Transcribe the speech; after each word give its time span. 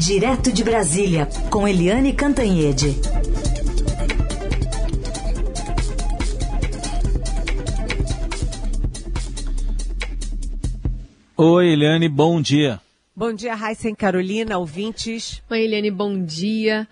Direto 0.00 0.50
de 0.50 0.64
Brasília, 0.64 1.28
com 1.50 1.68
Eliane 1.68 2.14
Cantanhede. 2.14 2.96
Oi, 11.36 11.72
Eliane, 11.72 12.08
bom 12.08 12.40
dia. 12.40 12.80
Bom 13.14 13.34
dia, 13.34 13.54
Raíssa 13.54 13.94
Carolina, 13.94 14.56
ouvintes. 14.56 15.42
Oi, 15.50 15.64
Eliane, 15.64 15.90
bom 15.90 16.24
dia. 16.24 16.88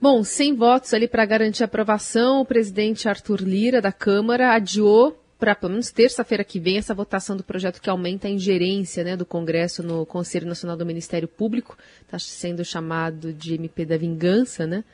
Bom, 0.00 0.24
sem 0.24 0.52
votos 0.56 0.92
ali 0.92 1.06
para 1.06 1.24
garantir 1.24 1.62
a 1.62 1.66
aprovação, 1.66 2.40
o 2.40 2.44
presidente 2.44 3.08
Arthur 3.08 3.40
Lira, 3.40 3.80
da 3.80 3.92
Câmara, 3.92 4.52
adiou 4.52 5.16
para 5.38 5.54
pelo 5.54 5.72
menos 5.72 5.90
terça-feira 5.90 6.42
que 6.42 6.58
vem 6.58 6.78
essa 6.78 6.94
votação 6.94 7.36
do 7.36 7.44
projeto 7.44 7.80
que 7.80 7.88
aumenta 7.88 8.26
a 8.26 8.30
ingerência 8.30 9.04
né, 9.04 9.16
do 9.16 9.24
Congresso 9.24 9.82
no 9.82 10.04
Conselho 10.04 10.46
Nacional 10.46 10.76
do 10.76 10.84
Ministério 10.84 11.28
Público, 11.28 11.78
está 12.02 12.18
sendo 12.18 12.64
chamado 12.64 13.32
de 13.32 13.54
MP 13.54 13.84
da 13.84 13.96
Vingança, 13.96 14.66
né? 14.66 14.84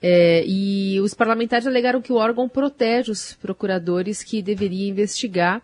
É, 0.00 0.44
e 0.46 1.00
os 1.00 1.12
parlamentares 1.12 1.66
alegaram 1.66 2.00
que 2.00 2.12
o 2.12 2.16
órgão 2.16 2.48
protege 2.48 3.10
os 3.10 3.34
procuradores 3.34 4.22
que 4.22 4.40
deveria 4.40 4.88
investigar. 4.88 5.60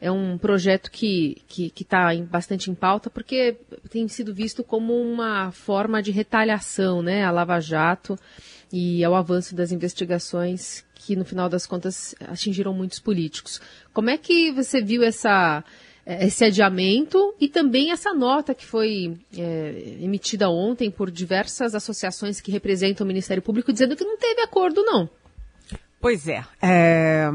É 0.00 0.10
um 0.10 0.36
projeto 0.36 0.90
que 0.90 1.36
está 1.38 1.44
que, 1.48 1.70
que 1.70 1.84
tá 1.84 2.14
bastante 2.28 2.70
em 2.70 2.74
pauta 2.74 3.08
porque 3.08 3.56
tem 3.88 4.06
sido 4.08 4.34
visto 4.34 4.62
como 4.64 5.00
uma 5.00 5.50
forma 5.52 6.02
de 6.02 6.10
retaliação 6.10 7.02
né, 7.02 7.24
à 7.24 7.30
Lava 7.30 7.60
Jato 7.60 8.18
e 8.72 9.04
ao 9.04 9.14
avanço 9.14 9.54
das 9.54 9.70
investigações 9.70 10.84
que, 11.04 11.16
no 11.16 11.24
final 11.24 11.48
das 11.48 11.66
contas, 11.66 12.14
atingiram 12.20 12.72
muitos 12.72 13.00
políticos. 13.00 13.60
Como 13.92 14.08
é 14.08 14.16
que 14.16 14.52
você 14.52 14.80
viu 14.80 15.02
essa, 15.02 15.64
esse 16.06 16.44
adiamento 16.44 17.34
e 17.40 17.48
também 17.48 17.90
essa 17.90 18.14
nota 18.14 18.54
que 18.54 18.64
foi 18.64 19.18
é, 19.36 19.96
emitida 20.00 20.48
ontem 20.48 20.90
por 20.90 21.10
diversas 21.10 21.74
associações 21.74 22.40
que 22.40 22.52
representam 22.52 23.04
o 23.04 23.08
Ministério 23.08 23.42
Público, 23.42 23.72
dizendo 23.72 23.96
que 23.96 24.04
não 24.04 24.16
teve 24.16 24.40
acordo, 24.42 24.82
não? 24.84 25.10
Pois 26.00 26.28
é. 26.28 26.44
é 26.60 27.28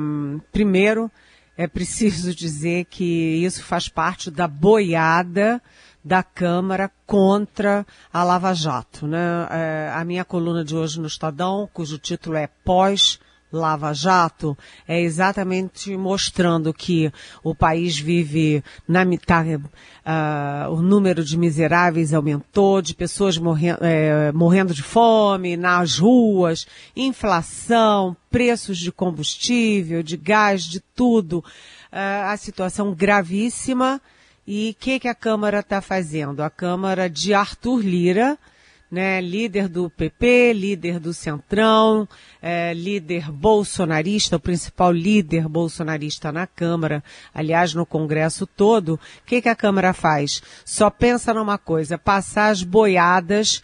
primeiro, 0.52 1.12
é 1.58 1.68
preciso 1.68 2.34
dizer 2.34 2.86
que 2.86 3.44
isso 3.44 3.64
faz 3.64 3.90
parte 3.90 4.32
da 4.32 4.48
boiada 4.48 5.62
da 6.04 6.24
Câmara 6.24 6.90
contra 7.06 7.86
a 8.14 8.24
Lava 8.24 8.54
Jato. 8.54 9.06
Né? 9.06 9.20
É, 9.52 9.92
a 9.94 10.06
minha 10.06 10.24
coluna 10.24 10.64
de 10.64 10.76
hoje 10.76 11.02
no 11.02 11.08
Estadão, 11.08 11.70
cujo 11.74 11.98
título 11.98 12.38
é 12.38 12.48
Pós 12.64 13.20
Lava 13.52 13.94
Jato 13.94 14.58
é 14.88 15.00
exatamente 15.00 15.96
mostrando 15.96 16.74
que 16.74 17.12
o 17.44 17.56
país 17.56 17.98
vive 17.98 18.64
na 18.88 19.06
metade, 19.06 19.56
uh, 19.56 20.72
o 20.72 20.82
número 20.82 21.24
de 21.24 21.38
miseráveis 21.38 22.14
aumentou, 22.14 22.82
de 22.82 22.94
pessoas 22.94 23.38
morrendo, 23.38 23.80
é, 23.82 24.32
morrendo 24.34 24.74
de 24.74 24.84
fome 24.84 25.56
nas 25.56 25.98
ruas, 25.98 26.68
inflação, 26.96 28.16
preços 28.30 28.78
de 28.78 28.92
combustível, 28.92 30.04
de 30.04 30.18
gás, 30.18 30.64
de 30.64 30.82
tudo, 30.94 31.40
uh, 31.40 32.30
a 32.32 32.38
situação 32.38 32.94
gravíssima. 32.94 34.02
E 34.46 34.76
o 34.78 34.82
que, 34.82 35.00
que 35.00 35.08
a 35.10 35.16
Câmara 35.16 35.60
está 35.60 35.82
fazendo? 35.82 36.42
A 36.42 36.50
Câmara 36.50 37.10
de 37.10 37.34
Arthur 37.34 37.82
Lira, 37.82 38.38
né, 38.90 39.20
líder 39.20 39.68
do 39.68 39.90
PP, 39.90 40.54
líder 40.54 41.00
do 41.00 41.14
Centrão, 41.14 42.08
é, 42.42 42.74
líder 42.74 43.32
bolsonarista, 43.32 44.38
o 44.38 44.40
principal 44.40 44.92
líder 44.92 45.48
bolsonarista 45.48 46.32
na 46.32 46.48
Câmara, 46.48 47.04
aliás, 47.34 47.74
no 47.74 47.86
Congresso 47.86 48.48
todo, 48.48 48.96
o 48.96 49.00
que, 49.26 49.42
que 49.42 49.50
a 49.50 49.56
Câmara 49.56 49.94
faz? 49.94 50.42
Só 50.64 50.90
pensa 50.90 51.34
numa 51.34 51.58
coisa, 51.58 51.98
passar 51.98 52.50
as 52.50 52.64
boiadas 52.64 53.62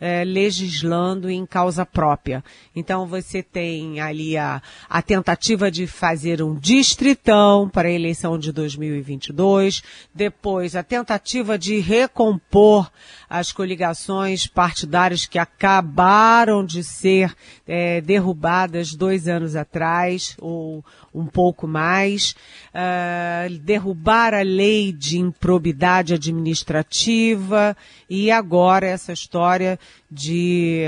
é, 0.00 0.24
legislando 0.24 1.28
em 1.28 1.44
causa 1.44 1.84
própria. 1.84 2.42
Então 2.74 3.06
você 3.06 3.42
tem 3.42 4.00
ali 4.00 4.36
a, 4.36 4.62
a 4.88 5.02
tentativa 5.02 5.70
de 5.70 5.86
fazer 5.86 6.42
um 6.42 6.54
distritão 6.54 7.68
para 7.68 7.88
a 7.88 7.92
eleição 7.92 8.38
de 8.38 8.50
2022, 8.50 9.82
depois 10.14 10.74
a 10.74 10.82
tentativa 10.82 11.58
de 11.58 11.78
recompor 11.78 12.90
as 13.28 13.52
coligações 13.52 14.46
partidárias 14.46 15.24
que 15.24 15.38
acabaram 15.38 16.64
de 16.64 16.82
ser 16.82 17.32
é, 17.66 18.00
derrubadas 18.00 18.92
dois 18.92 19.28
anos 19.28 19.54
atrás, 19.54 20.36
ou 20.40 20.84
um 21.14 21.26
pouco 21.26 21.66
mais, 21.66 22.34
uh, 22.74 23.58
derrubar 23.60 24.34
a 24.34 24.42
lei 24.42 24.92
de 24.92 25.18
improbidade 25.18 26.14
administrativa 26.14 27.76
e 28.10 28.28
agora 28.28 28.88
essa 28.88 29.12
história 29.12 29.78
de 30.10 30.82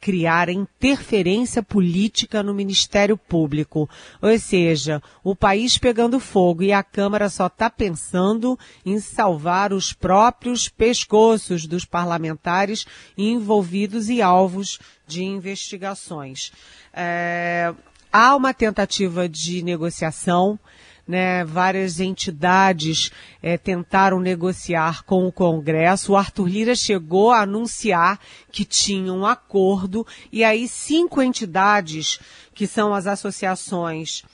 criar 0.00 0.48
interferência 0.48 1.64
política 1.64 2.44
no 2.44 2.54
Ministério 2.54 3.18
Público. 3.18 3.90
Ou 4.22 4.38
seja, 4.38 5.02
o 5.24 5.34
país 5.34 5.76
pegando 5.76 6.20
fogo 6.20 6.62
e 6.62 6.72
a 6.72 6.84
Câmara 6.84 7.28
só 7.28 7.48
está 7.48 7.68
pensando 7.68 8.56
em 8.86 9.00
salvar 9.00 9.72
os 9.72 9.92
próprios 9.92 10.68
pescoços 10.68 11.66
dos 11.66 11.84
parlamentares 11.84 12.86
envolvidos 13.18 14.08
e 14.08 14.22
alvos 14.22 14.78
de 15.08 15.24
investigações. 15.24 16.52
É, 16.94 17.74
há 18.12 18.36
uma 18.36 18.54
tentativa 18.54 19.28
de 19.28 19.60
negociação 19.64 20.56
né, 21.06 21.44
várias 21.44 22.00
entidades 22.00 23.10
é, 23.42 23.56
tentaram 23.56 24.20
negociar 24.20 25.02
com 25.04 25.26
o 25.26 25.32
Congresso. 25.32 26.12
O 26.12 26.16
Arthur 26.16 26.48
Lira 26.48 26.74
chegou 26.74 27.30
a 27.30 27.42
anunciar 27.42 28.18
que 28.50 28.64
tinha 28.64 29.12
um 29.12 29.26
acordo 29.26 30.06
e 30.32 30.44
aí 30.44 30.68
cinco 30.68 31.22
entidades, 31.22 32.20
que 32.54 32.66
são 32.66 32.94
as 32.94 33.06
associações 33.06 34.24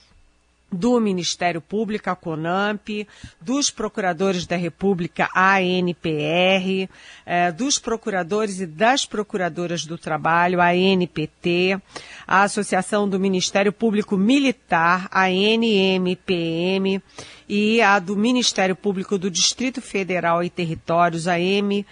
do 0.71 0.99
Ministério 1.01 1.61
Público, 1.61 2.11
a 2.11 2.17
CONAMP, 2.17 3.07
dos 3.41 3.71
Procuradores 3.71 4.47
da 4.47 4.57
República, 4.57 5.29
a 5.33 5.57
ANPR, 5.59 6.89
eh, 7.25 7.53
dos 7.53 7.79
Procuradores 7.79 8.61
e 8.61 8.67
das 8.67 9.07
Procuradoras 9.07 9.87
do 9.87 9.97
Trabalho, 9.97 10.61
a 10.61 10.71
ANPT, 10.71 11.81
a 12.27 12.43
Associação 12.43 13.09
do 13.09 13.21
Ministério 13.21 13.73
Público 13.73 14.17
Militar, 14.17 15.09
a 15.11 15.31
NMPM, 15.31 17.01
e 17.49 17.81
a 17.81 17.99
do 18.01 18.17
Ministério 18.17 18.75
Público 18.75 19.17
do 19.17 19.31
Distrito 19.31 19.81
Federal 19.81 20.43
e 20.43 20.51
Territórios, 20.51 21.29
a 21.29 21.39
MPDFT, 21.39 21.87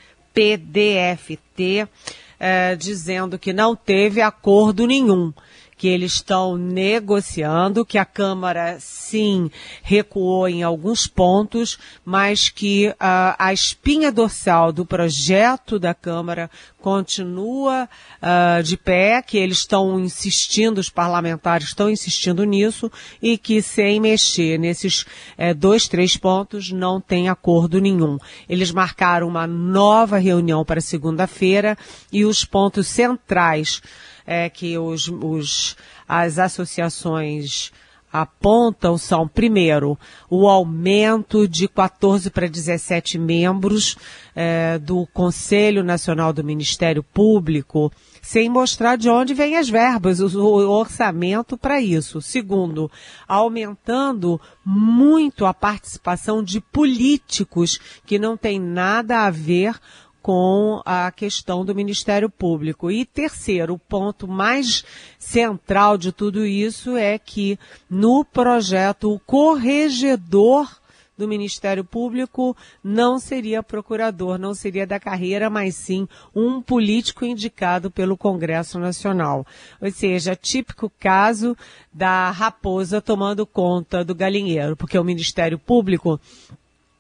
eh, 2.41 2.75
dizendo 2.77 3.39
que 3.39 3.53
não 3.53 3.77
teve 3.77 4.21
acordo 4.21 4.85
nenhum 4.85 5.33
que 5.77 5.89
eles 5.89 6.15
estão 6.15 6.57
negociando, 6.57 7.85
que 7.85 7.99
a 7.99 8.05
Câmara 8.05 8.77
sim 8.81 9.51
recuou 9.83 10.49
em 10.49 10.63
alguns 10.63 11.07
pontos, 11.07 11.79
mas 12.05 12.49
que 12.49 12.89
uh, 12.89 13.35
a 13.39 13.53
espinha 13.53 14.11
dorsal 14.13 14.73
do 14.73 14.87
projeto 14.87 15.79
da 15.79 15.95
Câmara 15.95 16.51
continua 16.81 17.89
uh, 18.21 18.63
de 18.63 18.77
pé, 18.77 19.23
que 19.23 19.39
eles 19.39 19.59
estão 19.59 19.99
insistindo, 19.99 20.79
os 20.79 20.91
parlamentares 20.91 21.69
estão 21.69 21.89
insistindo 21.89 22.45
nisso, 22.45 22.91
e 23.23 23.39
que 23.39 23.63
sem 23.63 23.99
mexer 24.01 24.59
nesses 24.59 25.05
eh, 25.39 25.55
dois, 25.55 25.89
três 25.89 26.17
pontos 26.17 26.71
não 26.71 27.01
tem 27.01 27.29
acordo 27.29 27.81
nenhum. 27.81 28.19
Eles 28.49 28.71
marcaram 28.71 29.27
uma 29.27 29.47
nova 29.47 30.19
reunião 30.19 30.65
para 30.65 30.81
segunda-feira 30.81 31.77
e 32.13 32.25
os 32.25 32.45
pontos 32.45 32.87
centrais 32.87 33.81
é, 34.27 34.49
que 34.49 34.77
os, 34.79 35.09
os, 35.09 35.77
as 36.09 36.39
associações 36.39 37.73
apontam 38.15 38.97
são, 38.97 39.27
primeiro, 39.27 39.99
o 40.31 40.49
aumento 40.49 41.49
de 41.49 41.67
14 41.67 42.31
para 42.31 42.47
17 42.47 43.19
membros 43.19 43.97
é, 44.37 44.79
do 44.79 45.05
Conselho 45.13 45.83
Nacional 45.83 46.33
do 46.33 46.45
Ministério 46.45 47.03
Público, 47.03 47.91
sem 48.23 48.49
mostrar 48.49 48.95
de 48.95 49.11
onde 49.11 49.35
vêm 49.35 49.57
as 49.57 49.69
verbas, 49.69 50.21
o, 50.21 50.29
o 50.29 50.71
orçamento 50.71 51.59
para 51.59 51.81
isso. 51.81 52.23
Segundo, 52.23 52.89
aumentando 53.27 54.41
muito 54.65 55.45
a 55.45 55.53
participação 55.53 56.41
de 56.41 56.61
políticos 56.61 57.81
que 58.07 58.17
não 58.17 58.37
tem 58.37 58.61
nada 58.61 59.27
a 59.27 59.31
ver 59.31 59.75
com 60.25 60.81
a 60.87 61.13
questão 61.13 61.67
do 61.67 61.75
Ministério 61.75 62.31
Público. 62.31 62.91
E 62.91 63.05
terceiro, 63.05 63.75
o 63.75 63.79
ponto 63.79 64.27
mais 64.27 64.83
central 65.19 65.99
de 65.99 66.13
tudo 66.13 66.47
isso 66.47 66.97
é 66.97 67.19
que 67.19 67.59
no 67.91 68.25
projeto 68.25 69.13
o 69.13 69.21
corregedor 69.21 70.81
do 71.19 71.29
Ministério 71.29 71.85
Público 71.85 72.57
não 72.83 73.19
seria 73.19 73.63
procurador, 73.63 74.39
não 74.39 74.55
seria 74.55 74.87
da 74.87 74.99
carreira, 74.99 75.51
mas 75.51 75.75
sim 75.75 76.09
um 76.35 76.63
político 76.63 77.27
indicado 77.27 77.91
pelo 77.91 78.17
Congresso 78.17 78.79
Nacional. 78.79 79.47
Ou 79.79 79.91
seja, 79.91 80.35
típico 80.35 80.91
caso 80.99 81.55
da 81.93 82.31
raposa 82.31 82.99
tomando 83.03 83.45
conta 83.45 84.03
do 84.03 84.15
galinheiro, 84.15 84.75
porque 84.75 84.99
o 84.99 85.05
Ministério 85.05 85.59
Público 85.59 86.19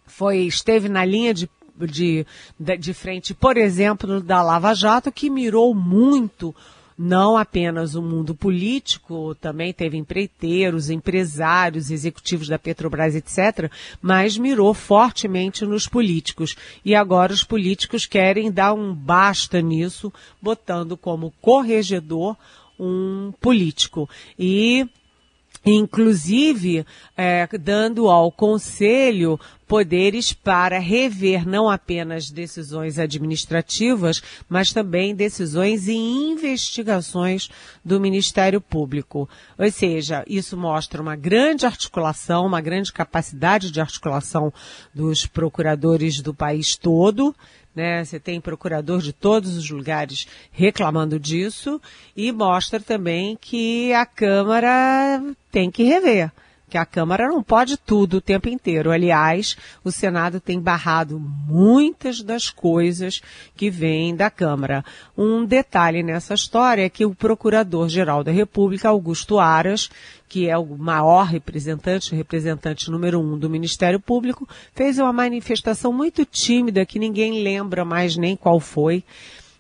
foi 0.04 0.40
esteve 0.40 0.90
na 0.90 1.06
linha 1.06 1.32
de 1.32 1.48
de, 1.78 2.26
de, 2.58 2.76
de 2.76 2.94
frente, 2.94 3.34
por 3.34 3.56
exemplo, 3.56 4.20
da 4.20 4.42
Lava 4.42 4.74
Jato, 4.74 5.10
que 5.12 5.30
mirou 5.30 5.74
muito 5.74 6.54
não 6.96 7.36
apenas 7.36 7.94
o 7.94 8.02
mundo 8.02 8.34
político, 8.34 9.34
também 9.40 9.72
teve 9.72 9.96
empreiteiros, 9.96 10.90
empresários, 10.90 11.90
executivos 11.90 12.48
da 12.48 12.58
Petrobras, 12.58 13.14
etc., 13.16 13.70
mas 14.00 14.38
mirou 14.38 14.72
fortemente 14.72 15.64
nos 15.64 15.88
políticos. 15.88 16.56
E 16.84 16.94
agora 16.94 17.32
os 17.32 17.42
políticos 17.42 18.06
querem 18.06 18.50
dar 18.50 18.72
um 18.74 18.94
basta 18.94 19.60
nisso, 19.60 20.12
botando 20.40 20.96
como 20.96 21.34
corregedor 21.40 22.36
um 22.78 23.32
político. 23.40 24.08
E 24.38 24.86
inclusive 25.64 26.84
é, 27.16 27.48
dando 27.58 28.10
ao 28.10 28.30
Conselho 28.30 29.40
poderes 29.74 30.32
para 30.32 30.78
rever 30.78 31.44
não 31.44 31.68
apenas 31.68 32.30
decisões 32.30 32.96
administrativas, 32.96 34.22
mas 34.48 34.72
também 34.72 35.16
decisões 35.16 35.88
e 35.88 35.94
investigações 35.94 37.50
do 37.84 37.98
Ministério 37.98 38.60
Público. 38.60 39.28
Ou 39.58 39.68
seja, 39.72 40.24
isso 40.28 40.56
mostra 40.56 41.02
uma 41.02 41.16
grande 41.16 41.66
articulação, 41.66 42.46
uma 42.46 42.60
grande 42.60 42.92
capacidade 42.92 43.72
de 43.72 43.80
articulação 43.80 44.52
dos 44.94 45.26
procuradores 45.26 46.20
do 46.20 46.32
país 46.32 46.76
todo, 46.76 47.34
né? 47.74 48.04
Você 48.04 48.20
tem 48.20 48.40
procurador 48.40 49.00
de 49.00 49.12
todos 49.12 49.56
os 49.56 49.68
lugares 49.68 50.28
reclamando 50.52 51.18
disso 51.18 51.82
e 52.16 52.30
mostra 52.30 52.78
também 52.78 53.36
que 53.40 53.92
a 53.92 54.06
Câmara 54.06 55.20
tem 55.50 55.68
que 55.68 55.82
rever 55.82 56.30
que 56.74 56.78
a 56.78 56.84
Câmara 56.84 57.28
não 57.28 57.40
pode 57.40 57.76
tudo 57.76 58.16
o 58.16 58.20
tempo 58.20 58.48
inteiro. 58.48 58.90
Aliás, 58.90 59.56
o 59.84 59.92
Senado 59.92 60.40
tem 60.40 60.58
barrado 60.58 61.20
muitas 61.20 62.20
das 62.20 62.50
coisas 62.50 63.22
que 63.54 63.70
vêm 63.70 64.16
da 64.16 64.28
Câmara. 64.28 64.84
Um 65.16 65.44
detalhe 65.44 66.02
nessa 66.02 66.34
história 66.34 66.84
é 66.84 66.88
que 66.88 67.06
o 67.06 67.14
Procurador-Geral 67.14 68.24
da 68.24 68.32
República, 68.32 68.88
Augusto 68.88 69.38
Aras, 69.38 69.88
que 70.28 70.50
é 70.50 70.58
o 70.58 70.66
maior 70.76 71.26
representante, 71.26 72.12
representante 72.12 72.90
número 72.90 73.20
um 73.20 73.38
do 73.38 73.48
Ministério 73.48 74.00
Público, 74.00 74.48
fez 74.74 74.98
uma 74.98 75.12
manifestação 75.12 75.92
muito 75.92 76.24
tímida 76.24 76.84
que 76.84 76.98
ninguém 76.98 77.44
lembra 77.44 77.84
mais 77.84 78.16
nem 78.16 78.34
qual 78.34 78.58
foi 78.58 79.04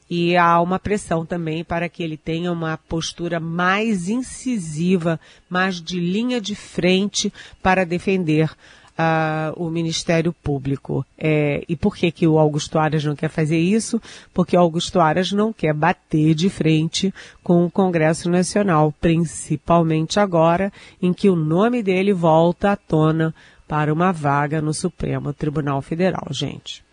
e 0.08 0.36
há 0.36 0.60
uma 0.60 0.78
pressão 0.78 1.24
também 1.24 1.64
para 1.64 1.88
que 1.88 2.02
ele 2.02 2.16
tenha 2.16 2.52
uma 2.52 2.76
postura 2.76 3.40
mais 3.40 4.08
incisiva, 4.08 5.18
mais 5.48 5.80
de 5.80 5.98
linha 5.98 6.40
de 6.40 6.54
frente 6.54 7.32
para 7.62 7.84
defender 7.84 8.50
uh, 8.98 9.52
o 9.56 9.70
Ministério 9.70 10.32
Público. 10.32 11.04
É, 11.18 11.64
e 11.68 11.76
por 11.76 11.96
que, 11.96 12.10
que 12.10 12.26
o 12.26 12.38
Augusto 12.38 12.78
Aras 12.78 13.04
não 13.04 13.16
quer 13.16 13.28
fazer 13.28 13.58
isso? 13.58 14.00
Porque 14.32 14.56
o 14.56 14.60
Augusto 14.60 15.00
Aras 15.00 15.32
não 15.32 15.52
quer 15.52 15.74
bater 15.74 16.34
de 16.34 16.48
frente 16.48 17.12
com 17.42 17.64
o 17.64 17.70
Congresso 17.70 18.30
Nacional, 18.30 18.92
principalmente 19.00 20.20
agora 20.20 20.72
em 21.00 21.12
que 21.12 21.28
o 21.28 21.36
nome 21.36 21.82
dele 21.82 22.12
volta 22.12 22.72
à 22.72 22.76
tona 22.76 23.34
para 23.66 23.92
uma 23.92 24.12
vaga 24.12 24.60
no 24.60 24.74
Supremo 24.74 25.32
Tribunal 25.32 25.80
Federal, 25.80 26.26
gente. 26.30 26.83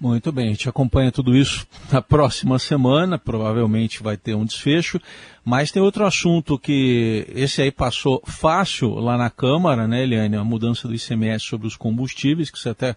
Muito 0.00 0.30
bem, 0.30 0.46
a 0.46 0.50
gente 0.50 0.68
acompanha 0.68 1.10
tudo 1.10 1.36
isso 1.36 1.66
na 1.90 2.00
próxima 2.00 2.58
semana, 2.58 3.18
provavelmente 3.18 4.02
vai 4.02 4.16
ter 4.16 4.34
um 4.34 4.44
desfecho, 4.44 5.00
mas 5.44 5.72
tem 5.72 5.82
outro 5.82 6.06
assunto 6.06 6.56
que 6.56 7.26
esse 7.34 7.62
aí 7.62 7.72
passou 7.72 8.22
fácil 8.24 8.94
lá 8.94 9.18
na 9.18 9.28
Câmara, 9.28 9.88
né, 9.88 10.04
Eliane, 10.04 10.36
a 10.36 10.44
mudança 10.44 10.86
do 10.86 10.94
ICMS 10.94 11.44
sobre 11.44 11.66
os 11.66 11.74
combustíveis, 11.74 12.48
que 12.48 12.58
você 12.58 12.68
até 12.68 12.94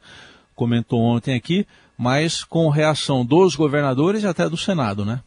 comentou 0.53 1.01
ontem 1.01 1.33
aqui, 1.33 1.65
mas 1.97 2.43
com 2.43 2.69
reação 2.69 3.25
dos 3.25 3.55
governadores 3.55 4.21
e 4.21 4.27
até 4.27 4.47
do 4.47 4.57
Senado, 4.57 5.03
né? 5.03 5.21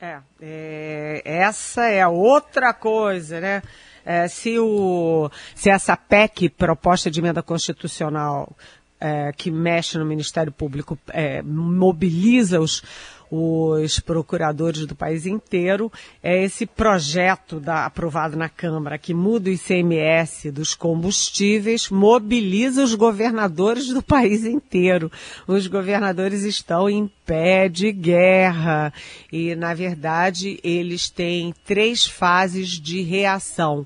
É, 0.00 0.18
é 0.40 1.22
essa 1.24 1.86
é 1.86 2.04
outra 2.04 2.74
coisa, 2.74 3.40
né? 3.40 3.62
É, 4.04 4.26
se, 4.26 4.58
o, 4.58 5.30
se 5.54 5.70
essa 5.70 5.96
PEC, 5.96 6.48
proposta 6.48 7.08
de 7.08 7.20
emenda 7.20 7.40
constitucional, 7.40 8.56
é, 9.02 9.32
que 9.32 9.50
mexe 9.50 9.98
no 9.98 10.06
Ministério 10.06 10.52
Público 10.52 10.96
é, 11.08 11.42
mobiliza 11.42 12.60
os, 12.60 12.84
os 13.28 13.98
procuradores 13.98 14.86
do 14.86 14.94
país 14.94 15.26
inteiro. 15.26 15.90
É 16.22 16.44
esse 16.44 16.64
projeto 16.66 17.58
da, 17.58 17.84
aprovado 17.84 18.36
na 18.36 18.48
Câmara 18.48 18.96
que 18.96 19.12
muda 19.12 19.50
o 19.50 19.52
ICMS 19.52 20.52
dos 20.52 20.72
combustíveis, 20.76 21.90
mobiliza 21.90 22.84
os 22.84 22.94
governadores 22.94 23.88
do 23.88 24.00
país 24.00 24.44
inteiro. 24.44 25.10
Os 25.48 25.66
governadores 25.66 26.44
estão 26.44 26.88
em 26.88 27.10
pé 27.26 27.68
de 27.68 27.90
guerra 27.90 28.92
e, 29.32 29.56
na 29.56 29.74
verdade, 29.74 30.60
eles 30.62 31.10
têm 31.10 31.52
três 31.66 32.06
fases 32.06 32.68
de 32.68 33.02
reação. 33.02 33.84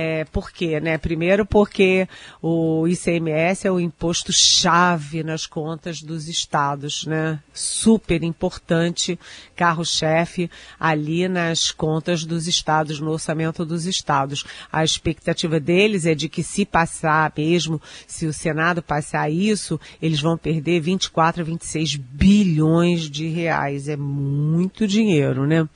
É, 0.00 0.24
por 0.26 0.52
quê? 0.52 0.78
Né? 0.78 0.96
Primeiro 0.96 1.44
porque 1.44 2.06
o 2.40 2.86
ICMS 2.86 3.66
é 3.66 3.72
o 3.72 3.80
imposto 3.80 4.32
chave 4.32 5.24
nas 5.24 5.44
contas 5.44 6.00
dos 6.00 6.28
estados, 6.28 7.04
né? 7.04 7.40
Super 7.52 8.22
importante, 8.22 9.18
carro-chefe 9.56 10.48
ali 10.78 11.26
nas 11.26 11.72
contas 11.72 12.24
dos 12.24 12.46
estados, 12.46 13.00
no 13.00 13.10
orçamento 13.10 13.64
dos 13.64 13.86
estados. 13.86 14.44
A 14.70 14.84
expectativa 14.84 15.58
deles 15.58 16.06
é 16.06 16.14
de 16.14 16.28
que 16.28 16.44
se 16.44 16.64
passar 16.64 17.32
mesmo, 17.36 17.82
se 18.06 18.24
o 18.24 18.32
Senado 18.32 18.80
passar 18.80 19.28
isso, 19.28 19.80
eles 20.00 20.20
vão 20.20 20.38
perder 20.38 20.78
24 20.78 21.42
a 21.42 21.44
26 21.44 21.96
bilhões 21.96 23.10
de 23.10 23.26
reais. 23.26 23.88
É 23.88 23.96
muito 23.96 24.86
dinheiro, 24.86 25.44
né? 25.44 25.68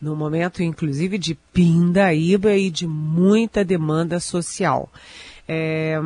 No 0.00 0.16
momento 0.16 0.62
inclusive 0.62 1.18
de 1.18 1.34
pindaíba 1.52 2.54
e 2.54 2.70
de 2.70 2.86
muita 2.86 3.64
demanda 3.64 4.18
social. 4.18 4.90
É, 5.52 5.98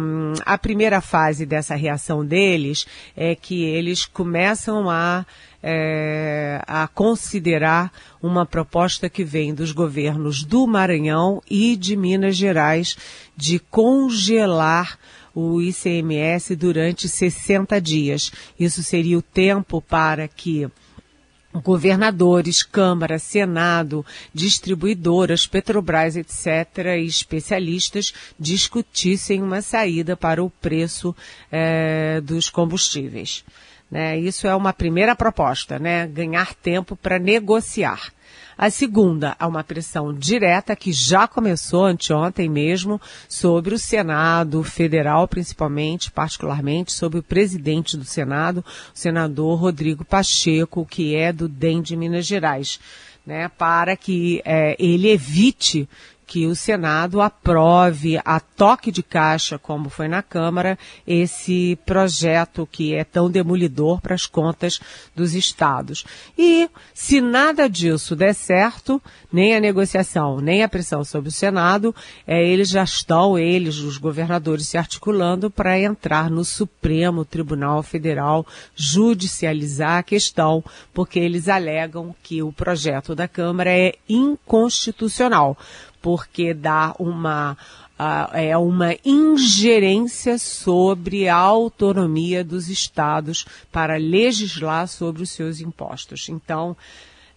a 0.46 0.56
primeira 0.56 1.02
fase 1.02 1.44
dessa 1.44 1.74
reação 1.74 2.24
deles 2.24 2.86
é 3.14 3.34
que 3.34 3.62
eles 3.62 4.06
começam 4.06 4.88
a, 4.88 5.26
é, 5.62 6.62
a 6.66 6.88
considerar 6.88 7.92
uma 8.22 8.46
proposta 8.46 9.06
que 9.10 9.22
vem 9.22 9.52
dos 9.52 9.70
governos 9.70 10.42
do 10.42 10.66
Maranhão 10.66 11.42
e 11.48 11.76
de 11.76 11.94
Minas 11.94 12.36
Gerais 12.36 12.96
de 13.36 13.58
congelar 13.58 14.98
o 15.34 15.60
ICMS 15.60 16.56
durante 16.56 17.06
60 17.06 17.78
dias. 17.82 18.32
Isso 18.58 18.82
seria 18.82 19.18
o 19.18 19.22
tempo 19.22 19.82
para 19.82 20.26
que 20.26 20.70
governadores, 21.62 22.62
Câmara, 22.62 23.18
Senado, 23.18 24.04
distribuidoras, 24.32 25.46
Petrobras, 25.46 26.16
etc., 26.16 26.96
e 26.98 27.06
especialistas 27.06 28.12
discutissem 28.38 29.42
uma 29.42 29.62
saída 29.62 30.16
para 30.16 30.42
o 30.42 30.50
preço 30.50 31.14
é, 31.50 32.20
dos 32.20 32.50
combustíveis. 32.50 33.44
Né? 33.90 34.18
Isso 34.18 34.46
é 34.46 34.54
uma 34.54 34.72
primeira 34.72 35.14
proposta, 35.14 35.78
né? 35.78 36.06
ganhar 36.06 36.54
tempo 36.54 36.96
para 36.96 37.18
negociar. 37.18 38.12
A 38.56 38.70
segunda, 38.70 39.34
há 39.38 39.46
uma 39.46 39.64
pressão 39.64 40.12
direta 40.12 40.76
que 40.76 40.92
já 40.92 41.26
começou 41.26 41.84
anteontem 41.84 42.48
mesmo 42.48 43.00
sobre 43.28 43.74
o 43.74 43.78
Senado 43.78 44.62
Federal, 44.62 45.26
principalmente, 45.26 46.10
particularmente, 46.10 46.92
sobre 46.92 47.18
o 47.18 47.22
presidente 47.22 47.96
do 47.96 48.04
Senado, 48.04 48.64
o 48.94 48.98
senador 48.98 49.58
Rodrigo 49.58 50.04
Pacheco, 50.04 50.86
que 50.86 51.16
é 51.16 51.32
do 51.32 51.48
DEM 51.48 51.82
de 51.82 51.96
Minas 51.96 52.26
Gerais. 52.26 52.78
Né, 53.26 53.48
para 53.48 53.96
que 53.96 54.42
é, 54.44 54.76
ele 54.78 55.08
evite 55.08 55.88
que 56.26 56.46
o 56.46 56.56
Senado 56.56 57.20
aprove 57.20 58.18
a 58.24 58.40
toque 58.40 58.90
de 58.90 59.02
caixa, 59.02 59.58
como 59.58 59.88
foi 59.88 60.08
na 60.08 60.22
Câmara, 60.22 60.78
esse 61.06 61.78
projeto 61.84 62.68
que 62.70 62.94
é 62.94 63.04
tão 63.04 63.30
demolidor 63.30 64.00
para 64.00 64.14
as 64.14 64.26
contas 64.26 64.80
dos 65.14 65.34
estados. 65.34 66.04
E 66.36 66.68
se 66.92 67.20
nada 67.20 67.68
disso 67.68 68.16
der 68.16 68.34
certo, 68.34 69.00
nem 69.32 69.54
a 69.54 69.60
negociação, 69.60 70.40
nem 70.40 70.62
a 70.62 70.68
pressão 70.68 71.04
sobre 71.04 71.28
o 71.28 71.32
Senado, 71.32 71.94
é, 72.26 72.46
eles 72.46 72.68
já 72.68 72.84
estão, 72.84 73.38
eles, 73.38 73.78
os 73.78 73.98
governadores, 73.98 74.68
se 74.68 74.78
articulando 74.78 75.50
para 75.50 75.78
entrar 75.78 76.30
no 76.30 76.44
Supremo 76.44 77.24
Tribunal 77.24 77.82
Federal, 77.82 78.46
judicializar 78.74 79.98
a 79.98 80.02
questão, 80.02 80.64
porque 80.92 81.18
eles 81.18 81.48
alegam 81.48 82.14
que 82.22 82.42
o 82.42 82.52
projeto 82.52 83.14
da 83.14 83.26
Câmara 83.26 83.70
é 83.70 83.94
inconstitucional 84.08 85.58
porque 86.04 86.52
dá 86.52 86.94
uma 86.98 87.56
uh, 87.98 88.36
é 88.36 88.54
uma 88.58 88.94
ingerência 89.02 90.36
sobre 90.36 91.30
a 91.30 91.34
autonomia 91.34 92.44
dos 92.44 92.68
estados 92.68 93.46
para 93.72 93.96
legislar 93.96 94.86
sobre 94.86 95.22
os 95.22 95.30
seus 95.30 95.60
impostos. 95.60 96.28
Então, 96.28 96.76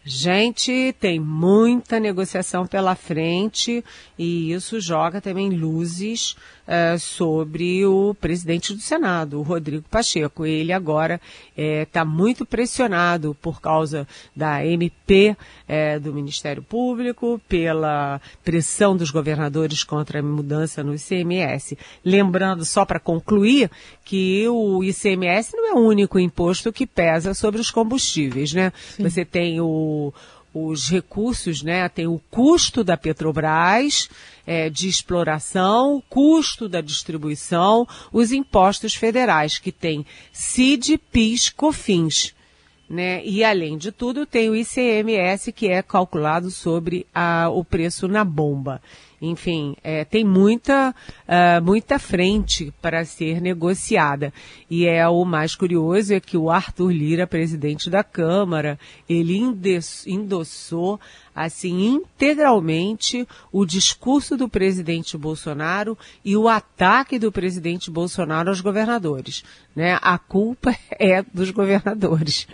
Gente, 0.09 0.95
tem 1.01 1.19
muita 1.19 1.99
negociação 1.99 2.65
pela 2.65 2.95
frente 2.95 3.83
e 4.17 4.53
isso 4.53 4.79
joga 4.79 5.19
também 5.19 5.49
luzes 5.49 6.31
uh, 6.65 6.97
sobre 6.97 7.85
o 7.85 8.13
presidente 8.13 8.73
do 8.73 8.79
Senado, 8.79 9.37
o 9.37 9.43
Rodrigo 9.43 9.83
Pacheco. 9.89 10.45
Ele 10.45 10.71
agora 10.71 11.19
está 11.57 12.01
eh, 12.01 12.05
muito 12.05 12.45
pressionado 12.45 13.35
por 13.41 13.59
causa 13.59 14.07
da 14.33 14.65
MP 14.65 15.35
eh, 15.67 15.99
do 15.99 16.13
Ministério 16.13 16.63
Público, 16.63 17.41
pela 17.49 18.21
pressão 18.45 18.95
dos 18.95 19.11
governadores 19.11 19.83
contra 19.83 20.19
a 20.19 20.23
mudança 20.23 20.83
no 20.83 20.95
ICMS. 20.95 21.77
Lembrando, 22.05 22.63
só 22.63 22.85
para 22.85 22.99
concluir, 22.99 23.69
que 24.05 24.47
o 24.47 24.81
ICMS 24.85 25.51
não 25.53 25.67
é 25.69 25.73
o 25.73 25.85
único 25.85 26.17
imposto 26.17 26.71
que 26.71 26.87
pesa 26.87 27.33
sobre 27.33 27.59
os 27.59 27.69
combustíveis, 27.69 28.53
né? 28.53 28.71
Sim. 28.95 29.03
Você 29.03 29.25
tem 29.25 29.59
o 29.59 29.96
os 30.53 30.89
recursos, 30.89 31.61
né? 31.61 31.87
Tem 31.89 32.07
o 32.07 32.21
custo 32.31 32.83
da 32.83 32.97
Petrobras 32.97 34.09
é, 34.45 34.69
de 34.69 34.87
exploração, 34.87 36.01
custo 36.09 36.67
da 36.67 36.81
distribuição, 36.81 37.87
os 38.11 38.31
impostos 38.31 38.95
federais, 38.95 39.59
que 39.59 39.71
tem 39.71 40.05
CID, 40.31 40.97
PIS, 40.97 41.49
COFINS. 41.49 42.33
Né? 42.89 43.21
E 43.25 43.43
além 43.43 43.77
de 43.77 43.91
tudo, 43.91 44.25
tem 44.25 44.49
o 44.49 44.55
ICMS, 44.55 45.51
que 45.51 45.67
é 45.67 45.83
calculado 45.83 46.49
sobre 46.49 47.05
a, 47.13 47.49
o 47.49 47.63
preço 47.63 48.07
na 48.07 48.23
bomba. 48.23 48.81
Enfim, 49.21 49.75
é, 49.83 50.05
tem 50.05 50.23
muita, 50.23 50.93
uh, 51.27 51.63
muita 51.63 51.97
frente 51.97 52.71
para 52.79 53.03
ser 53.03 53.41
negociada. 53.41 54.31
E 54.69 54.85
é 54.85 55.07
o 55.07 55.25
mais 55.25 55.55
curioso 55.55 56.13
é 56.13 56.19
que 56.19 56.37
o 56.37 56.51
Arthur 56.51 56.91
Lira, 56.91 57.25
presidente 57.25 57.89
da 57.89 58.03
Câmara, 58.03 58.79
ele 59.09 59.39
endossou 60.05 60.99
assim 61.33 61.85
integralmente 61.87 63.27
o 63.51 63.65
discurso 63.65 64.37
do 64.37 64.47
presidente 64.47 65.17
Bolsonaro 65.17 65.97
e 66.23 66.37
o 66.37 66.47
ataque 66.47 67.17
do 67.17 67.31
presidente 67.31 67.89
Bolsonaro 67.89 68.49
aos 68.49 68.61
governadores. 68.61 69.43
Né? 69.75 69.97
A 70.01 70.17
culpa 70.19 70.75
é 70.99 71.23
dos 71.33 71.49
governadores. 71.49 72.47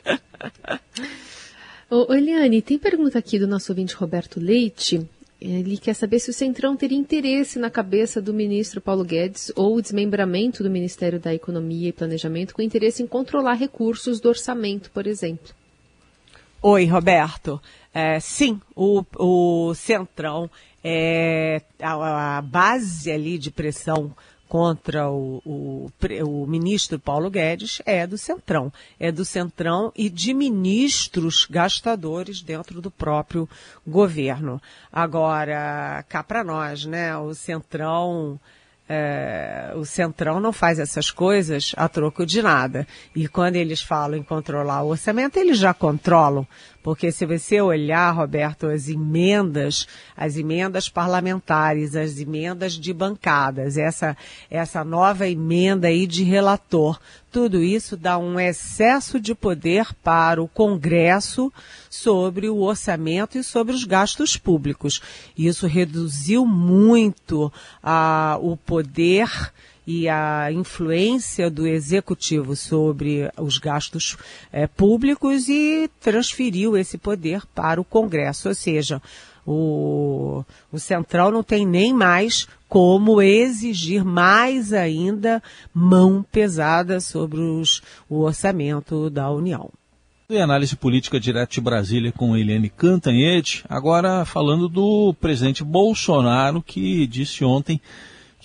Ô, 1.89 2.11
Eliane, 2.13 2.61
tem 2.61 2.79
pergunta 2.79 3.19
aqui 3.19 3.37
do 3.37 3.47
nosso 3.47 3.71
ouvinte 3.71 3.93
Roberto 3.95 4.39
Leite. 4.39 5.07
Ele 5.45 5.77
quer 5.77 5.93
saber 5.93 6.19
se 6.19 6.29
o 6.29 6.33
Centrão 6.33 6.73
teria 6.73 6.97
interesse 6.97 7.59
na 7.59 7.69
cabeça 7.69 8.21
do 8.21 8.33
ministro 8.33 8.79
Paulo 8.79 9.03
Guedes 9.03 9.51
ou 9.57 9.75
o 9.75 9.81
desmembramento 9.81 10.63
do 10.63 10.69
Ministério 10.69 11.19
da 11.19 11.33
Economia 11.33 11.89
e 11.89 11.91
Planejamento 11.91 12.55
com 12.55 12.61
interesse 12.61 13.03
em 13.03 13.07
controlar 13.07 13.55
recursos 13.55 14.21
do 14.21 14.29
orçamento, 14.29 14.89
por 14.91 15.05
exemplo. 15.05 15.53
Oi, 16.61 16.85
Roberto. 16.85 17.61
É, 17.93 18.21
sim, 18.21 18.57
o, 18.73 19.03
o 19.17 19.73
Centrão 19.75 20.49
é 20.81 21.61
a, 21.81 22.37
a 22.37 22.41
base 22.41 23.11
ali 23.11 23.37
de 23.37 23.51
pressão 23.51 24.15
contra 24.53 25.09
o, 25.09 25.41
o, 25.43 25.91
o, 26.27 26.45
ministro 26.45 26.99
Paulo 26.99 27.27
Guedes 27.27 27.81
é 27.87 28.05
do 28.05 28.19
Centrão. 28.19 28.71
É 28.99 29.11
do 29.11 29.25
Centrão 29.25 29.91
e 29.95 30.11
de 30.11 30.31
ministros 30.31 31.47
gastadores 31.49 32.43
dentro 32.43 32.79
do 32.79 32.91
próprio 32.91 33.49
governo. 33.87 34.61
Agora, 34.91 36.05
cá 36.07 36.21
para 36.21 36.43
nós, 36.43 36.85
né? 36.85 37.17
O 37.17 37.33
Centrão. 37.33 38.39
É, 38.95 39.73
o 39.75 39.83
Centrão 39.85 40.39
não 40.39 40.53
faz 40.53 40.77
essas 40.77 41.09
coisas 41.09 41.73
a 41.75 41.89
troco 41.89 42.27
de 42.27 42.43
nada. 42.43 42.85
E 43.15 43.27
quando 43.27 43.55
eles 43.55 43.81
falam 43.81 44.19
em 44.19 44.21
controlar 44.21 44.83
o 44.83 44.89
orçamento, 44.89 45.39
eles 45.39 45.57
já 45.57 45.73
controlam, 45.73 46.47
porque 46.83 47.11
se 47.11 47.25
você 47.25 47.59
olhar, 47.59 48.11
Roberto, 48.11 48.67
as 48.67 48.87
emendas, 48.87 49.87
as 50.15 50.37
emendas 50.37 50.89
parlamentares, 50.89 51.95
as 51.95 52.19
emendas 52.19 52.73
de 52.73 52.93
bancadas, 52.93 53.77
essa, 53.77 54.15
essa 54.47 54.83
nova 54.83 55.27
emenda 55.27 55.87
aí 55.87 56.05
de 56.05 56.23
relator, 56.23 56.99
tudo 57.33 57.63
isso 57.63 57.97
dá 57.97 58.15
um 58.15 58.39
excesso 58.39 59.19
de 59.19 59.33
poder 59.33 59.87
para 60.03 60.41
o 60.41 60.47
Congresso 60.47 61.51
sobre 61.89 62.47
o 62.47 62.59
orçamento 62.59 63.39
e 63.39 63.43
sobre 63.43 63.73
os 63.73 63.83
gastos 63.85 64.37
públicos. 64.37 65.01
Isso 65.35 65.65
reduziu 65.65 66.45
muito 66.45 67.51
a, 67.81 68.37
o 68.39 68.55
poder 68.55 69.51
e 69.85 70.07
a 70.07 70.51
influência 70.51 71.49
do 71.49 71.65
executivo 71.65 72.55
sobre 72.55 73.27
os 73.35 73.57
gastos 73.57 74.15
é, 74.51 74.67
públicos 74.67 75.49
e 75.49 75.89
transferiu 75.99 76.77
esse 76.77 76.99
poder 76.99 77.41
para 77.47 77.81
o 77.81 77.83
Congresso, 77.83 78.47
ou 78.47 78.55
seja, 78.55 79.01
o, 79.45 80.43
o 80.71 80.79
Central 80.79 81.31
não 81.31 81.43
tem 81.43 81.65
nem 81.65 81.93
mais 81.93 82.47
como 82.67 83.21
exigir 83.21 84.03
mais 84.03 84.73
ainda 84.73 85.41
mão 85.73 86.25
pesada 86.31 86.99
sobre 86.99 87.39
os, 87.39 87.81
o 88.09 88.21
orçamento 88.21 89.09
da 89.09 89.29
União. 89.29 89.69
E 90.29 90.39
análise 90.39 90.75
política 90.75 91.19
direto 91.19 91.53
de 91.53 91.61
Brasília 91.61 92.11
com 92.11 92.35
Eliane 92.35 92.69
Cantanhete, 92.69 93.63
agora 93.69 94.25
falando 94.25 94.67
do 94.67 95.13
presidente 95.19 95.63
Bolsonaro, 95.63 96.63
que 96.63 97.05
disse 97.05 97.43
ontem 97.43 97.79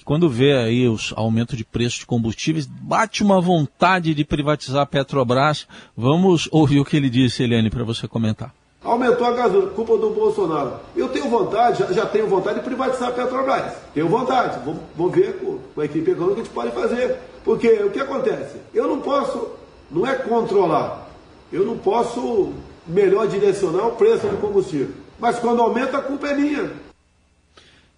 quando 0.09 0.27
vê 0.27 0.57
aí 0.57 0.89
os 0.89 1.13
aumento 1.15 1.55
de 1.55 1.67
preço 1.67 1.99
de 1.99 2.07
combustíveis, 2.07 2.65
bate 2.65 3.23
uma 3.23 3.43
vontade 3.43 4.15
de 4.15 4.25
privatizar 4.25 4.81
a 4.81 4.87
Petrobras. 4.87 5.69
Vamos 5.95 6.49
ouvir 6.51 6.81
o 6.81 6.85
que 6.85 6.97
ele 6.97 7.11
disse, 7.11 7.43
Eliane, 7.43 7.69
para 7.69 7.85
você 7.85 8.09
comentar. 8.09 8.55
Aumentou 8.83 9.27
a 9.27 9.33
gasolina, 9.33 9.73
culpa 9.73 9.99
do 9.99 10.11
Bolsonaro. 10.11 10.75
Eu 10.95 11.09
tenho 11.09 11.29
vontade, 11.29 11.81
já, 11.81 11.93
já 11.93 12.07
tenho 12.07 12.29
vontade 12.29 12.61
de 12.61 12.65
privatizar 12.65 13.09
a 13.09 13.13
Petrobras. 13.13 13.75
Tenho 13.93 14.09
vontade. 14.09 14.61
Vamos, 14.65 14.81
vamos 14.97 15.15
ver 15.15 15.39
com, 15.39 15.59
com 15.75 15.81
a 15.81 15.85
equipe 15.85 16.11
econômica 16.11 16.33
o 16.33 16.35
que 16.35 16.41
a 16.41 16.45
gente 16.45 16.55
pode 16.55 16.71
fazer. 16.71 17.19
Porque 17.45 17.69
o 17.69 17.91
que 17.91 17.99
acontece? 17.99 18.59
Eu 18.73 18.87
não 18.87 19.01
posso, 19.01 19.51
não 19.91 20.07
é 20.07 20.15
controlar. 20.15 21.09
Eu 21.53 21.65
não 21.65 21.77
posso 21.77 22.53
melhor 22.87 23.27
direcionar 23.27 23.89
o 23.89 23.97
preço 23.97 24.27
do 24.29 24.37
combustível. 24.37 24.95
Mas 25.19 25.39
quando 25.39 25.61
aumenta, 25.61 25.99
a 25.99 26.03
culpa 26.03 26.29
é 26.29 26.35
minha. 26.35 26.71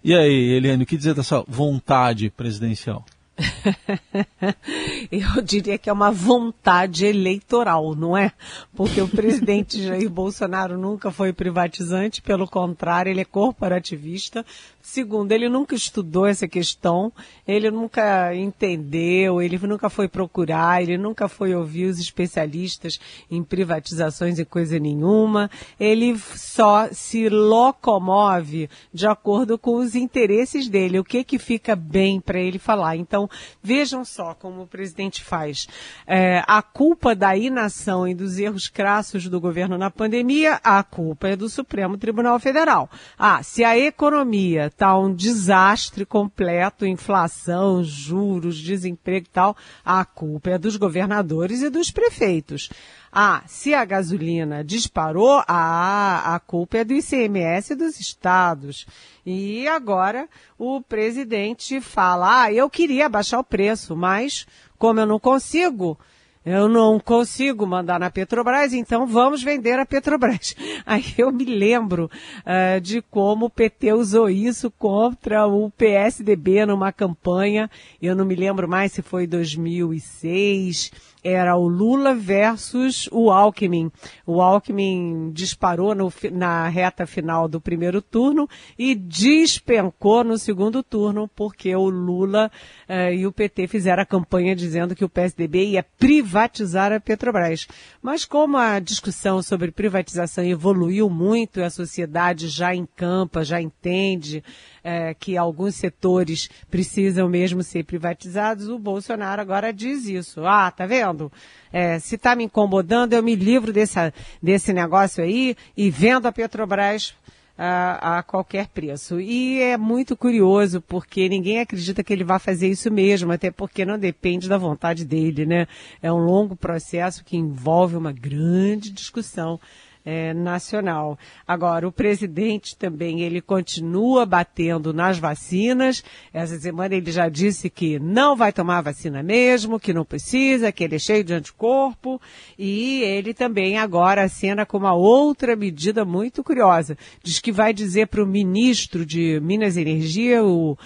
E 0.03 0.15
aí, 0.15 0.53
Eliane, 0.53 0.83
o 0.83 0.87
que 0.87 0.97
dizer 0.97 1.13
dessa 1.13 1.43
vontade 1.47 2.31
presidencial? 2.31 3.05
Eu 5.11 5.41
diria 5.41 5.77
que 5.77 5.89
é 5.89 5.93
uma 5.93 6.11
vontade 6.11 7.05
eleitoral, 7.05 7.95
não 7.95 8.15
é? 8.15 8.31
Porque 8.75 9.01
o 9.01 9.07
presidente 9.07 9.81
Jair 9.83 10.09
Bolsonaro 10.09 10.77
nunca 10.77 11.11
foi 11.11 11.33
privatizante, 11.33 12.21
pelo 12.21 12.47
contrário, 12.47 13.09
ele 13.09 13.21
é 13.21 13.25
corporativista. 13.25 14.45
Segundo, 14.81 15.31
ele 15.31 15.47
nunca 15.47 15.75
estudou 15.75 16.25
essa 16.25 16.47
questão, 16.47 17.13
ele 17.47 17.69
nunca 17.69 18.35
entendeu, 18.35 19.39
ele 19.41 19.57
nunca 19.59 19.89
foi 19.89 20.07
procurar, 20.07 20.81
ele 20.81 20.97
nunca 20.97 21.27
foi 21.27 21.53
ouvir 21.53 21.85
os 21.85 21.99
especialistas 21.99 22.99
em 23.29 23.43
privatizações 23.43 24.39
e 24.39 24.45
coisa 24.45 24.79
nenhuma. 24.79 25.51
Ele 25.79 26.17
só 26.17 26.89
se 26.91 27.29
locomove 27.29 28.69
de 28.91 29.05
acordo 29.05 29.57
com 29.57 29.75
os 29.75 29.93
interesses 29.93 30.67
dele, 30.67 30.99
o 30.99 31.03
que 31.03 31.23
que 31.23 31.37
fica 31.37 31.75
bem 31.75 32.19
para 32.19 32.39
ele 32.39 32.57
falar. 32.57 32.95
Então, 32.95 33.29
vejam 33.61 34.03
só 34.03 34.33
como 34.33 34.63
o 34.63 34.67
presidente 34.67 35.23
faz. 35.23 35.67
É, 36.05 36.43
a 36.47 36.61
culpa 36.61 37.15
da 37.15 37.35
inação 37.35 38.07
e 38.07 38.13
dos 38.13 38.37
erros 38.37 38.67
crassos 38.67 39.27
do 39.27 39.39
governo 39.39 39.77
na 39.77 39.89
pandemia, 39.89 40.59
a 40.63 40.83
culpa 40.83 41.29
é 41.29 41.35
do 41.35 41.49
Supremo 41.49 41.97
Tribunal 41.97 42.39
Federal. 42.39 42.89
Ah, 43.17 43.43
se 43.43 43.63
a 43.63 43.77
economia 43.77 44.67
está 44.67 44.97
um 44.97 45.13
desastre 45.13 46.05
completo, 46.05 46.85
inflação, 46.85 47.83
juros, 47.83 48.57
desemprego 48.57 49.25
e 49.27 49.29
tal, 49.29 49.57
a 49.83 50.03
culpa 50.05 50.51
é 50.51 50.57
dos 50.57 50.77
governadores 50.77 51.61
e 51.61 51.69
dos 51.69 51.91
prefeitos. 51.91 52.69
Ah, 53.11 53.43
se 53.45 53.73
a 53.73 53.83
gasolina 53.83 54.63
disparou, 54.63 55.43
ah, 55.45 56.33
a 56.33 56.39
culpa 56.39 56.77
é 56.77 56.83
do 56.85 56.93
ICMS 56.93 57.75
dos 57.75 57.99
estados. 57.99 58.87
E 59.25 59.67
agora 59.67 60.29
o 60.57 60.81
presidente 60.81 61.81
fala, 61.81 62.43
ah, 62.43 62.53
eu 62.53 62.69
queria 62.69 63.09
baixar 63.09 63.39
o 63.39 63.43
preço, 63.43 63.97
mas 63.97 64.47
como 64.77 65.01
eu 65.01 65.05
não 65.05 65.19
consigo, 65.19 65.99
eu 66.43 66.67
não 66.67 66.99
consigo 66.99 67.67
mandar 67.67 67.99
na 67.99 68.09
Petrobras, 68.09 68.73
então 68.73 69.05
vamos 69.05 69.43
vender 69.43 69.77
a 69.77 69.85
Petrobras. 69.85 70.55
Aí 70.87 71.13
eu 71.15 71.31
me 71.31 71.45
lembro 71.45 72.09
uh, 72.39 72.81
de 72.81 73.01
como 73.01 73.45
o 73.45 73.49
PT 73.49 73.93
usou 73.93 74.27
isso 74.27 74.71
contra 74.71 75.45
o 75.45 75.69
PSDB 75.69 76.65
numa 76.65 76.91
campanha. 76.91 77.69
Eu 78.01 78.15
não 78.15 78.25
me 78.25 78.35
lembro 78.35 78.67
mais 78.67 78.91
se 78.91 79.03
foi 79.03 79.27
2006 79.27 80.91
era 81.23 81.55
o 81.55 81.67
Lula 81.67 82.15
versus 82.15 83.07
o 83.11 83.29
Alckmin. 83.29 83.91
O 84.25 84.41
Alckmin 84.41 85.31
disparou 85.31 85.93
no, 85.93 86.11
na 86.31 86.67
reta 86.67 87.05
final 87.05 87.47
do 87.47 87.61
primeiro 87.61 88.01
turno 88.01 88.49
e 88.77 88.95
despencou 88.95 90.23
no 90.23 90.37
segundo 90.37 90.81
turno, 90.81 91.27
porque 91.35 91.75
o 91.75 91.89
Lula 91.89 92.51
eh, 92.87 93.15
e 93.15 93.27
o 93.27 93.31
PT 93.31 93.67
fizeram 93.67 94.01
a 94.03 94.05
campanha 94.05 94.55
dizendo 94.55 94.95
que 94.95 95.05
o 95.05 95.09
PSDB 95.09 95.65
ia 95.65 95.83
privatizar 95.83 96.91
a 96.91 96.99
Petrobras. 96.99 97.67
Mas 98.01 98.25
como 98.25 98.57
a 98.57 98.79
discussão 98.79 99.43
sobre 99.43 99.71
privatização 99.71 100.43
evoluiu 100.43 101.09
muito 101.09 101.61
a 101.61 101.69
sociedade 101.69 102.47
já 102.47 102.73
encampa, 102.73 103.43
já 103.43 103.61
entende 103.61 104.43
eh, 104.83 105.13
que 105.13 105.37
alguns 105.37 105.75
setores 105.75 106.49
precisam 106.69 107.29
mesmo 107.29 107.63
ser 107.63 107.83
privatizados, 107.83 108.67
o 108.67 108.79
Bolsonaro 108.79 109.41
agora 109.41 109.71
diz 109.71 110.05
isso. 110.05 110.45
Ah, 110.45 110.71
tá 110.71 110.85
vendo? 110.85 111.31
É, 111.71 111.99
se 111.99 112.15
está 112.15 112.35
me 112.35 112.43
incomodando, 112.43 113.13
eu 113.13 113.23
me 113.23 113.35
livro 113.35 113.71
desse, 113.71 113.99
desse 114.41 114.73
negócio 114.73 115.23
aí 115.23 115.55
e 115.75 115.89
vendo 115.89 116.27
a 116.27 116.31
Petrobras 116.31 117.15
a, 117.57 118.17
a, 118.17 118.23
qualquer 118.23 118.67
preço. 118.69 119.19
E 119.19 119.61
é 119.61 119.77
muito 119.77 120.17
curioso, 120.17 120.81
porque 120.81 121.29
ninguém 121.29 121.59
acredita 121.59 122.03
que 122.03 122.11
ele 122.11 122.23
vai 122.23 122.39
fazer 122.39 122.67
isso 122.67 122.89
mesmo, 122.89 123.31
até 123.31 123.51
porque 123.51 123.85
não 123.85 123.99
depende 123.99 124.49
da 124.49 124.57
vontade 124.57 125.05
dele, 125.05 125.45
né? 125.45 125.67
É 126.01 126.11
um 126.11 126.17
longo 126.17 126.55
processo 126.55 127.23
que 127.23 127.37
envolve 127.37 127.95
uma 127.95 128.11
grande 128.11 128.89
discussão 128.89 129.59
é, 130.05 130.33
nacional. 130.33 131.17
Agora, 131.47 131.87
o 131.87 131.91
presidente 131.91 132.75
também, 132.75 133.21
ele 133.21 133.41
continua 133.41 134.25
batendo 134.25 134.93
nas 134.93 135.17
vacinas. 135.17 136.03
Essa 136.33 136.59
semana 136.59 136.95
ele 136.95 137.11
já 137.11 137.29
disse 137.29 137.69
que 137.69 137.99
não 137.99 138.35
vai 138.35 138.51
tomar 138.51 138.81
vacina 138.81 139.21
mesmo, 139.21 139.79
que 139.79 139.93
não 139.93 140.05
precisa, 140.05 140.71
que 140.71 140.83
ele 140.83 140.95
é 140.95 140.99
cheio 140.99 141.23
de 141.23 141.33
anticorpo. 141.33 142.19
E 142.57 143.01
ele 143.03 143.33
também 143.33 143.77
agora 143.77 144.23
acena 144.23 144.65
com 144.65 144.77
uma 144.77 144.93
outra 144.93 145.55
medida 145.55 146.03
muito 146.03 146.43
curiosa. 146.43 146.97
Diz 147.23 147.39
que 147.39 147.51
vai 147.51 147.73
dizer 147.73 148.07
para 148.07 148.23
o 148.23 148.27
ministro 148.27 149.05
de 149.05 149.39
Minas 149.41 149.77
e 149.77 149.81
Energia, 149.81 150.43
o 150.43 150.73
uh, 150.73 150.77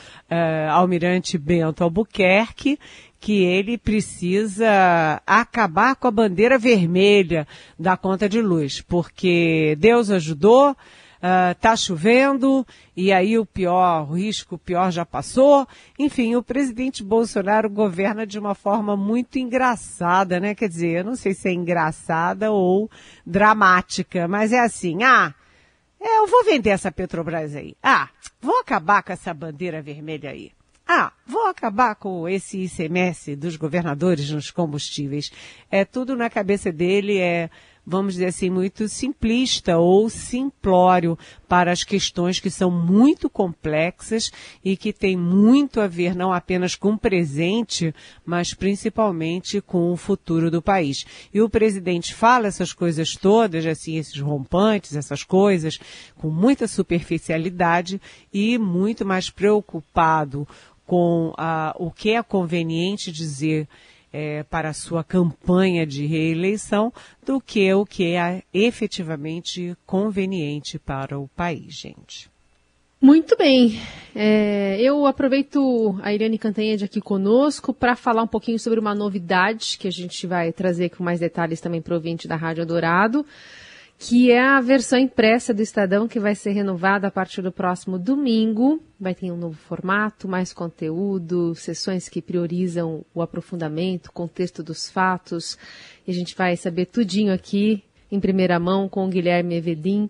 almirante 0.72 1.38
Bento 1.38 1.84
Albuquerque, 1.84 2.77
que 3.25 3.44
ele 3.44 3.75
precisa 3.75 5.20
acabar 5.25 5.96
com 5.96 6.08
a 6.08 6.12
bandeira 6.12 6.60
vermelha 6.60 7.48
da 7.77 7.98
conta 7.98 8.29
de 8.29 8.39
luz, 8.39 8.82
porque 8.82 9.75
Deus 9.79 10.12
ajudou, 10.12 10.74
uh, 10.74 11.55
tá 11.60 11.75
chovendo, 11.75 12.63
e 12.96 13.12
aí 13.12 13.39
o 13.39 13.44
pior, 13.44 14.08
o 14.12 14.13
risco 14.13 14.60
pior 14.60 14.91
já 14.91 15.03
passou. 15.03 15.67
Enfim, 15.98 16.36
o 16.36 16.44
presidente 16.44 17.03
Bolsonaro 17.03 17.67
governa 17.67 18.27
de 18.27 18.38
uma 18.38 18.53
forma 18.53 18.96
muito 18.96 19.39
engraçada, 19.39 20.39
né? 20.39 20.53
Quer 20.53 20.70
dizer, 20.70 21.00
eu 21.00 21.05
não 21.05 21.15
sei 21.15 21.34
se 21.34 21.50
é 21.50 21.51
engraçada 21.51 22.51
ou 22.51 22.91
dramática, 23.25 24.27
mas 24.27 24.53
é 24.53 24.60
assim, 24.60 25.01
ah, 25.01 25.34
é, 26.00 26.20
eu 26.20 26.27
vou 26.27 26.44
vender 26.44 26.70
essa 26.70 26.91
Petrobras 26.91 27.55
aí. 27.55 27.75
Ah, 27.82 28.08
vou 28.39 28.60
acabar 28.60 29.01
com 29.01 29.12
essa 29.12 29.34
bandeira 29.34 29.82
vermelha 29.82 30.29
aí. 30.29 30.51
Ah, 30.88 31.12
vou 31.25 31.48
acabar 31.48 31.96
com 31.96 32.30
esse 32.30 32.60
ICMS 32.60 33.36
dos 33.36 33.56
governadores 33.56 34.30
nos 34.30 34.51
combustíveis. 34.51 35.32
É 35.72 35.84
tudo 35.84 36.15
na 36.15 36.30
cabeça 36.30 36.72
dele, 36.72 37.18
é, 37.18 37.50
vamos 37.84 38.13
dizer 38.13 38.27
assim, 38.27 38.51
muito 38.51 38.88
simplista 38.88 39.80
ou 39.80 40.08
simplório 40.12 41.18
para 41.48 41.72
as 41.72 41.84
questões 41.84 42.39
que 42.39 42.51
são 42.51 42.70
muito 42.70 43.27
complexas 43.27 44.32
e 44.63 44.77
que 44.77 44.94
têm 44.94 45.18
muito 45.18 45.82
a 45.82 45.88
ver 45.88 46.15
não 46.15 46.32
apenas 46.32 46.75
com 46.75 46.94
o 46.94 46.98
presente, 47.00 47.92
mas 48.24 48.54
principalmente 48.54 49.62
com 49.62 49.92
o 49.92 49.98
futuro 49.98 50.51
do 50.51 50.62
país. 50.62 51.04
E 51.34 51.42
o 51.42 51.50
presidente 51.50 52.13
fala 52.13 52.46
essas 52.46 52.72
coisas 52.72 53.15
todas, 53.15 53.65
assim, 53.65 53.98
esses 53.98 54.20
rompantes, 54.20 54.96
essas 54.96 55.24
coisas, 55.24 55.80
com 56.15 56.30
muita 56.30 56.68
superficialidade 56.68 58.00
e 58.32 58.60
muito 58.60 59.04
mais 59.04 59.32
preocupado 59.32 60.48
com 60.86 61.34
a, 61.38 61.75
o 61.77 61.92
que 61.92 62.12
é 62.12 62.24
conveniente 62.24 63.12
dizer 63.12 63.68
é, 64.13 64.44
para 64.44 64.70
a 64.70 64.74
sua 64.74 65.04
campanha 65.04 65.86
de 65.86 66.06
reeleição 66.06 66.94
do 67.25 67.42
que 67.42 67.74
o 67.74 67.86
que 67.86 68.15
é 68.15 68.44
efetivamente 68.54 69.75
conveniente 69.86 70.80
para 70.80 71.20
o 71.20 71.27
país, 71.27 71.74
gente. 71.74 72.30
Muito 73.01 73.36
bem. 73.36 73.80
É, 74.15 74.82
eu 74.82 75.06
aproveito 75.06 76.00
a 76.01 76.13
Irene 76.13 76.38
Cantanhede 76.38 76.86
aqui 76.86 77.01
conosco 77.01 77.74
para 77.74 77.96
falar 77.96 78.24
um 78.24 78.27
pouquinho 78.27 78.58
sobre 78.58 78.80
uma 78.80 78.96
novidade 78.96 79.77
que 79.77 79.88
a 79.88 79.92
gente 79.92 80.25
vai 80.25 80.54
trazer 80.54 80.89
com 80.89 81.04
mais 81.04 81.20
detalhes 81.20 81.60
também 81.60 81.82
proveniente 81.82 82.27
da 82.27 82.36
Rádio 82.36 82.65
Dourado 82.65 83.25
que 83.98 84.32
é 84.32 84.42
a 84.42 84.60
versão 84.60 85.00
impressa 85.00 85.54
do 85.54 85.62
Estadão 85.62 86.08
que 86.08 86.20
vai 86.20 86.36
ser 86.36 86.52
renovada 86.52 87.08
a 87.08 87.12
partir 87.12 87.42
do 87.42 87.51
próximo 87.51 87.98
domingo. 87.98 88.81
Vai 89.00 89.16
ter 89.16 89.31
um 89.31 89.38
novo 89.38 89.55
formato, 89.55 90.27
mais 90.27 90.53
conteúdo, 90.53 91.55
sessões 91.55 92.10
que 92.10 92.22
priorizam 92.22 93.05
o 93.14 93.22
aprofundamento, 93.22 94.12
contexto 94.12 94.62
dos 94.62 94.90
fatos. 94.90 95.58
E 96.05 96.12
a 96.12 96.14
gente 96.14 96.36
vai 96.36 96.58
saber 96.58 96.88
tudinho 96.88 97.34
aqui, 97.34 97.84
em 98.12 98.20
primeira 98.20 98.60
mão, 98.60 98.90
com 98.90 99.05
o 99.05 99.10
Guilherme 99.10 99.55
Evedim, 99.55 100.10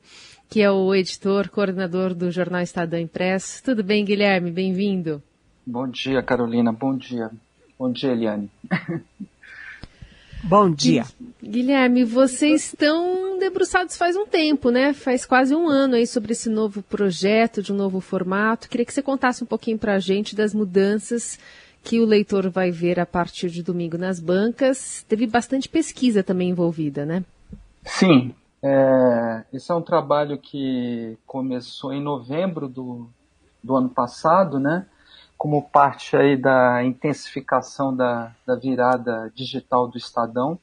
que 0.50 0.62
é 0.62 0.70
o 0.70 0.94
editor, 0.94 1.50
coordenador 1.50 2.14
do 2.14 2.32
jornal 2.32 2.62
Estadão 2.62 3.00
Impresso. 3.00 3.64
Tudo 3.64 3.84
bem, 3.84 4.04
Guilherme? 4.04 4.52
Bem-vindo. 4.52 5.22
Bom 5.66 5.88
dia, 5.88 6.22
Carolina. 6.22 6.72
Bom 6.72 6.98
dia. 6.98 7.30
Bom 7.78 7.92
dia, 7.92 8.12
Eliane. 8.12 8.50
Bom 10.48 10.70
dia. 10.70 11.06
Guilherme, 11.44 12.04
vocês 12.04 12.68
estão 12.68 13.40
debruçados 13.40 13.98
faz 13.98 14.16
um 14.16 14.28
tempo, 14.28 14.70
né? 14.70 14.94
Faz 14.94 15.26
quase 15.26 15.56
um 15.56 15.68
ano 15.68 15.96
aí 15.96 16.06
sobre 16.06 16.34
esse 16.34 16.50
novo 16.50 16.84
projeto, 16.84 17.64
de 17.64 17.74
um 17.74 17.76
novo 17.76 18.00
formato. 18.00 18.70
Queria 18.70 18.86
que 18.86 18.94
você 18.94 19.02
contasse 19.02 19.44
um 19.44 19.48
pouquinho 19.48 19.80
para 19.80 19.96
a 19.96 20.00
gente 20.00 20.36
das 20.36 20.54
mudanças 20.54 21.40
que 21.84 22.00
o 22.00 22.06
leitor 22.06 22.48
vai 22.52 22.70
ver 22.70 23.00
a 23.00 23.08
partir 23.08 23.50
de 23.50 23.64
domingo 23.64 23.98
nas 23.98 24.20
bancas. 24.20 25.04
Teve 25.10 25.26
bastante 25.26 25.68
pesquisa 25.68 26.22
também 26.22 26.52
envolvida, 26.52 27.08
né? 27.08 27.24
Sim. 27.84 28.32
É, 28.62 29.46
esse 29.52 29.72
é 29.72 29.76
um 29.76 29.82
trabalho 29.82 30.38
que 30.38 31.18
começou 31.26 31.92
em 31.92 32.02
novembro 32.02 32.68
do, 32.68 33.10
do 33.64 33.76
ano 33.76 33.90
passado, 33.90 34.60
né? 34.60 34.86
Como 35.38 35.62
parte 35.70 36.16
aí 36.16 36.38
da 36.38 36.84
intensificação 36.84 37.96
da, 37.96 38.32
da 38.46 38.56
virada 38.56 39.32
digital 39.36 39.88
do 39.88 39.98
Estadão, 39.98 40.60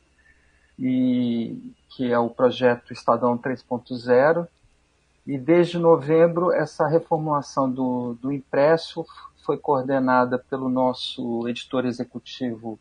e 0.79 1.73
que 1.91 2.11
é 2.11 2.19
o 2.19 2.31
projeto 2.31 2.93
Estadão 2.93 3.37
3.0. 3.37 4.49
E 5.27 5.39
desde 5.39 5.79
novembro, 5.79 6.51
essa 6.53 6.89
reformulação 6.89 7.71
do, 7.71 8.15
do 8.15 8.33
impresso 8.33 9.07
foi 9.45 9.57
coordenada 9.57 10.39
pelo 10.39 10.69
nosso 10.69 11.47
editor 11.49 11.85
executivo 11.85 12.79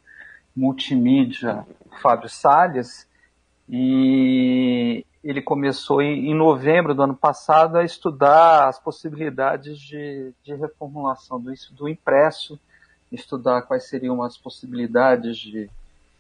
multimídia, 0.56 1.66
Fábio 2.02 2.30
Salles, 2.30 3.08
e 3.70 5.06
ele 5.24 5.42
começou 5.42 6.02
em, 6.02 6.34
novembro 6.34 6.96
do 6.96 7.04
ano 7.04 7.16
passado 7.16 7.78
a 7.78 7.84
estudar 7.84 8.68
as 8.68 8.80
possibilidades 8.80 9.80
de, 9.80 10.34
de 10.44 10.56
reformulação 10.56 11.40
do, 11.40 11.52
do 11.72 11.88
impresso, 11.88 12.60
estudar 13.12 13.62
quais 13.64 13.88
seriam 13.88 14.24
as 14.24 14.36
possibilidades 14.36 15.38
de, 15.38 15.70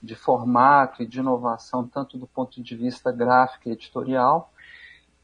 de 0.01 0.15
formato 0.15 1.01
e 1.01 1.07
de 1.07 1.19
inovação, 1.19 1.87
tanto 1.87 2.17
do 2.17 2.27
ponto 2.27 2.61
de 2.61 2.75
vista 2.75 3.11
gráfico 3.11 3.69
e 3.69 3.71
editorial. 3.71 4.51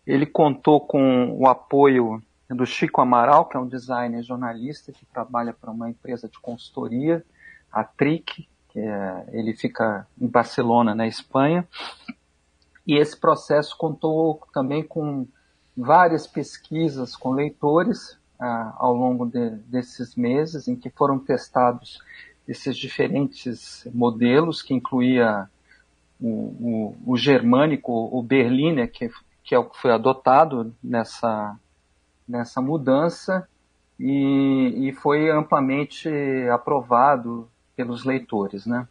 Ele 0.06 0.26
contou 0.26 0.80
com 0.80 1.38
o 1.38 1.48
apoio 1.48 2.22
do 2.50 2.66
Chico 2.66 3.02
Amaral, 3.02 3.46
que 3.46 3.58
é 3.58 3.60
um 3.60 3.68
designer 3.68 4.24
jornalista 4.24 4.92
que 4.92 5.06
trabalha 5.06 5.54
para 5.54 5.70
uma 5.70 5.90
empresa 5.90 6.28
de 6.28 6.40
consultoria, 6.40 7.24
a 7.72 7.84
TRIC, 7.84 8.48
que 8.70 8.80
é, 8.80 9.26
ele 9.34 9.54
fica 9.54 10.08
em 10.20 10.28
Barcelona, 10.28 10.96
na 10.96 11.06
Espanha, 11.06 11.68
e 12.88 12.95
esse 12.95 13.17
processo 13.17 13.78
contou 13.78 14.41
também 14.54 14.82
com 14.82 15.28
várias 15.76 16.26
pesquisas 16.26 17.15
com 17.15 17.32
leitores 17.32 18.17
ah, 18.39 18.73
ao 18.78 18.95
longo 18.95 19.26
de, 19.26 19.50
desses 19.67 20.15
meses, 20.15 20.67
em 20.67 20.76
que 20.76 20.89
foram 20.89 21.19
testados 21.19 22.00
esses 22.47 22.78
diferentes 22.78 23.86
modelos, 23.93 24.62
que 24.62 24.73
incluía 24.73 25.50
o, 26.19 26.28
o, 26.28 26.97
o 27.13 27.17
germânico, 27.17 27.91
o 27.91 28.23
Berliner, 28.23 28.89
que, 28.89 29.12
que 29.43 29.54
é 29.54 29.60
o 29.60 29.65
que 29.65 29.78
foi 29.78 29.91
adotado 29.91 30.73
nessa, 30.82 31.60
nessa 32.28 32.62
mudança, 32.62 33.47
e, 34.00 34.88
e 34.88 34.93
foi 34.93 35.30
amplamente 35.30 36.10
aprovado 36.52 37.50
pelos 37.76 38.06
leitores, 38.06 38.65
né? 38.65 38.88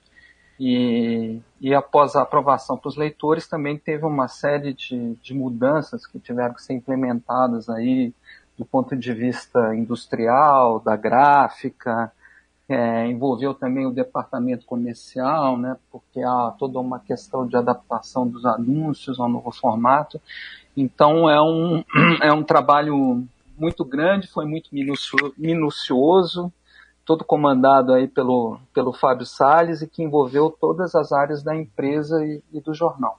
E, 0.59 1.40
e 1.61 1.75
após 1.75 2.16
a 2.16 2.23
aprovação 2.23 2.79
para 2.79 2.88
os 2.88 2.97
leitores 2.97 3.47
também 3.47 3.77
teve 3.77 4.05
uma 4.07 4.27
série 4.27 4.73
de, 4.73 5.14
de 5.16 5.35
mudanças 5.35 6.07
que 6.07 6.19
tiveram 6.19 6.55
que 6.55 6.62
ser 6.62 6.73
implementadas 6.73 7.69
aí 7.69 8.12
do 8.57 8.64
ponto 8.64 8.97
de 8.97 9.12
vista 9.12 9.75
industrial, 9.75 10.81
da 10.81 10.97
gráfica, 10.97 12.11
é, 12.69 13.07
envolveu 13.07 13.55
também 13.55 13.87
o 13.87 13.92
departamento 13.92 14.66
comercial, 14.66 15.57
né, 15.57 15.77
porque 15.90 16.21
há 16.21 16.53
toda 16.59 16.81
uma 16.81 16.99
questão 16.99 17.47
de 17.47 17.57
adaptação 17.57 18.27
dos 18.27 18.45
anúncios 18.45 19.21
ao 19.21 19.29
novo 19.29 19.53
formato. 19.53 20.21
Então 20.77 21.29
é 21.29 21.40
um, 21.40 21.85
é 22.23 22.33
um 22.33 22.42
trabalho 22.42 23.25
muito 23.59 23.85
grande, 23.85 24.27
foi 24.27 24.47
muito 24.47 24.71
minucioso, 25.37 26.53
todo 27.07 27.25
comandado 27.25 27.95
aí 27.95 28.09
pelo, 28.09 28.59
pelo 28.75 28.92
Fábio 28.92 29.25
Salles 29.25 29.81
e 29.81 29.87
que 29.87 30.03
envolveu 30.03 30.51
todas 30.51 30.95
as 30.95 31.12
áreas 31.12 31.42
da 31.42 31.57
empresa 31.57 32.23
e, 32.25 32.42
e 32.53 32.61
do 32.61 32.75
jornal. 32.75 33.19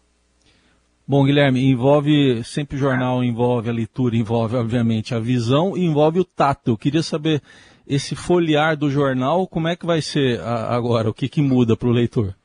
Bom, 1.08 1.24
Guilherme, 1.24 1.72
envolve, 1.72 2.44
sempre 2.44 2.76
o 2.76 2.80
jornal 2.80 3.24
envolve 3.24 3.70
a 3.70 3.74
leitura, 3.74 4.18
envolve, 4.18 4.58
obviamente, 4.58 5.16
a 5.16 5.20
visão 5.20 5.78
e 5.78 5.86
envolve 5.86 6.20
o 6.20 6.26
tato. 6.26 6.72
Eu 6.72 6.78
queria 6.78 7.02
saber, 7.02 7.42
esse 7.88 8.14
folhear 8.14 8.76
do 8.76 8.90
jornal, 8.90 9.48
como 9.48 9.70
é 9.70 9.76
que 9.76 9.86
vai 9.86 10.02
ser 10.02 10.42
agora? 10.42 11.10
O 11.10 11.14
que, 11.14 11.30
que 11.30 11.42
muda 11.42 11.78
para 11.78 11.88
o 11.88 11.94
leitor? 11.94 12.36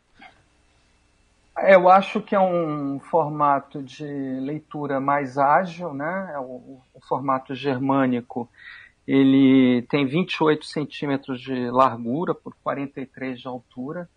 Eu 1.58 1.88
acho 1.88 2.20
que 2.20 2.34
é 2.34 2.40
um 2.40 3.00
formato 3.10 3.82
de 3.82 4.04
leitura 4.04 5.00
mais 5.00 5.36
ágil, 5.36 5.92
né? 5.92 6.30
É 6.32 6.38
o, 6.38 6.78
o 6.94 7.00
formato 7.08 7.54
germânico 7.54 8.48
ele 9.06 9.82
tem 9.82 10.06
28 10.06 10.64
centímetros 10.64 11.40
de 11.40 11.70
largura 11.70 12.34
por 12.34 12.54
43 12.62 13.40
de 13.40 13.48
altura, 13.48 14.08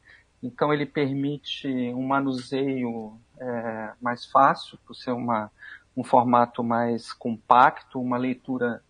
então 0.41 0.73
ele 0.73 0.85
permite 0.85 1.67
um 1.67 2.05
manuseio 2.05 3.17
é, 3.39 3.91
mais 4.01 4.25
fácil, 4.25 4.77
por 4.85 4.95
ser 4.95 5.11
uma, 5.11 5.51
um 5.97 6.03
formato 6.03 6.63
mais 6.63 7.11
compacto, 7.13 7.99
uma 7.99 8.17
leitura 8.17 8.81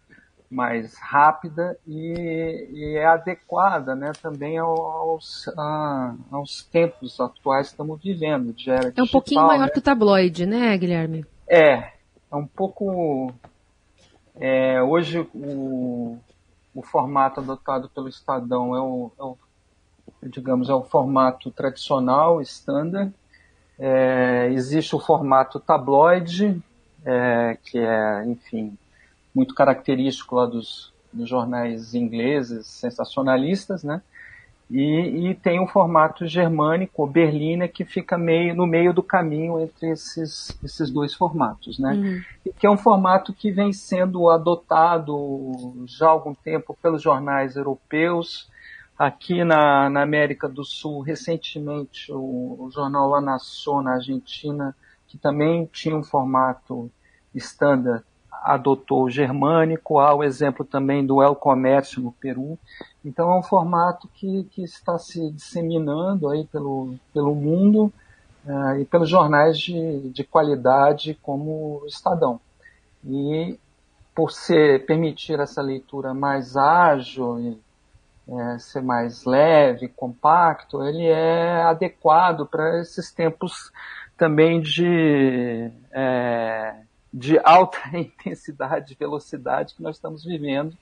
mais 0.49 0.97
rápida 0.99 1.77
e, 1.88 2.69
e 2.71 2.97
é 2.97 3.05
adequada 3.05 3.95
né, 3.95 4.12
também 4.21 4.58
aos, 4.58 5.47
a, 5.58 6.15
aos 6.31 6.63
tempos 6.63 7.19
atuais 7.19 7.67
que 7.67 7.73
estamos 7.73 8.01
vivendo. 8.01 8.53
De 8.53 8.69
era 8.69 8.93
é 8.95 9.03
um 9.03 9.08
pouquinho 9.08 9.41
maior 9.41 9.65
né? 9.65 9.69
que 9.69 9.79
o 9.79 9.81
tabloide, 9.81 10.45
né, 10.45 10.77
Guilherme? 10.77 11.25
É, 11.47 11.91
é 12.31 12.36
um 12.36 12.45
pouco 12.45 13.34
é, 14.39 14.82
hoje 14.82 15.28
o, 15.34 16.17
o 16.74 16.82
formato 16.82 17.39
adotado 17.39 17.89
pelo 17.89 18.10
Estadão 18.10 18.76
é 18.76 18.82
o, 18.82 19.12
é 19.17 19.24
o, 19.24 19.38
digamos, 20.24 20.69
é 20.69 20.74
o 20.74 20.84
formato 20.84 21.52
tradicional, 21.52 22.41
standard. 22.41 23.13
É, 23.78 24.50
existe 24.52 24.95
o 24.95 25.00
formato 25.00 25.60
tabloide, 25.60 26.62
é, 27.06 27.58
que 27.63 27.78
é, 27.78 28.26
enfim, 28.26 28.78
muito 29.34 29.54
característico 29.54 30.36
lá 30.36 30.45
dos, 30.45 30.93
dos 31.12 31.28
jornais 31.30 31.93
ingleses 31.93 32.67
sensacionalistas, 32.67 33.84
né? 33.84 34.02
E, 34.69 35.30
e, 35.30 35.36
tem 35.36 35.60
um 35.60 35.67
formato 35.67 36.25
germânico, 36.25 37.04
o 37.04 37.08
Berliner, 37.08 37.71
que 37.71 37.86
fica 37.86 38.17
meio, 38.17 38.56
no 38.56 38.65
meio 38.65 38.91
do 38.91 39.04
caminho 39.04 39.60
entre 39.60 39.91
esses, 39.91 40.58
esses 40.63 40.89
dois 40.89 41.13
formatos, 41.13 41.78
né? 41.78 41.93
Uhum. 41.93 42.21
E 42.47 42.51
que 42.51 42.65
é 42.65 42.69
um 42.69 42.78
formato 42.78 43.32
que 43.32 43.51
vem 43.51 43.71
sendo 43.71 44.28
adotado 44.28 45.86
já 45.86 46.08
há 46.08 46.10
algum 46.10 46.34
tempo 46.34 46.75
pelos 46.82 47.04
jornais 47.04 47.56
europeus. 47.56 48.49
Aqui 48.97 49.43
na, 49.43 49.89
na 49.89 50.01
América 50.01 50.49
do 50.49 50.63
Sul, 50.63 51.01
recentemente, 51.01 52.12
o, 52.12 52.58
o 52.60 52.71
jornal 52.73 53.10
La 53.10 53.21
Nación, 53.21 53.84
na 53.84 53.95
Argentina, 53.95 54.75
que 55.08 55.17
também 55.17 55.69
tinha 55.71 55.95
um 55.95 56.04
formato 56.04 56.89
standard, 57.36 58.04
adotou 58.32 59.04
o 59.04 59.10
germânico. 59.10 59.99
Há 59.99 60.13
o 60.15 60.23
exemplo 60.23 60.65
também 60.65 61.06
do 61.06 61.21
El 61.21 61.36
Comércio 61.36 62.01
no 62.01 62.12
Peru. 62.12 62.58
Então 63.06 63.32
é 63.32 63.38
um 63.38 63.44
formato 63.44 64.10
que, 64.15 64.46
que 64.46 64.63
está 64.63 64.98
se 64.98 65.30
disseminando 65.30 66.28
aí 66.28 66.44
pelo, 66.46 66.96
pelo 67.13 67.36
mundo 67.36 67.94
uh, 68.44 68.80
e 68.80 68.86
pelos 68.86 69.08
jornais 69.08 69.60
de, 69.60 70.10
de 70.10 70.24
qualidade 70.24 71.13
como 71.22 71.82
o 71.84 71.86
Estadão. 71.86 72.41
E 73.06 73.60
por 74.15 74.32
ser, 74.32 74.88
permitir 74.88 75.39
essa 75.39 75.62
leitura 75.62 76.15
mais 76.15 76.58
ágil 76.58 77.39
e 77.39 77.62
é, 78.28 78.58
ser 78.58 78.82
mais 78.82 79.24
leve, 79.24 79.88
compacto, 79.89 80.82
ele 80.82 81.06
é 81.06 81.62
adequado 81.62 82.48
para 82.48 82.82
esses 82.82 83.12
tempos 83.12 83.72
também 84.18 84.60
de, 84.60 85.70
é, 85.91 86.76
de 87.13 87.38
alta 87.44 87.78
intensidade, 87.94 88.98
velocidade 89.00 89.76
que 89.76 89.84
nós 89.84 89.98
estamos 89.98 90.24
vivendo 90.24 90.76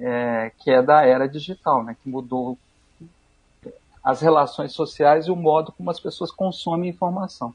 é, 0.00 0.50
que 0.58 0.70
é 0.70 0.82
da 0.82 1.04
era 1.04 1.28
digital, 1.28 1.84
né, 1.84 1.96
que 2.02 2.08
mudou 2.08 2.58
as 4.02 4.20
relações 4.20 4.72
sociais 4.72 5.26
e 5.26 5.30
o 5.30 5.36
modo 5.36 5.72
como 5.72 5.90
as 5.90 6.00
pessoas 6.00 6.32
consomem 6.32 6.90
informação. 6.90 7.54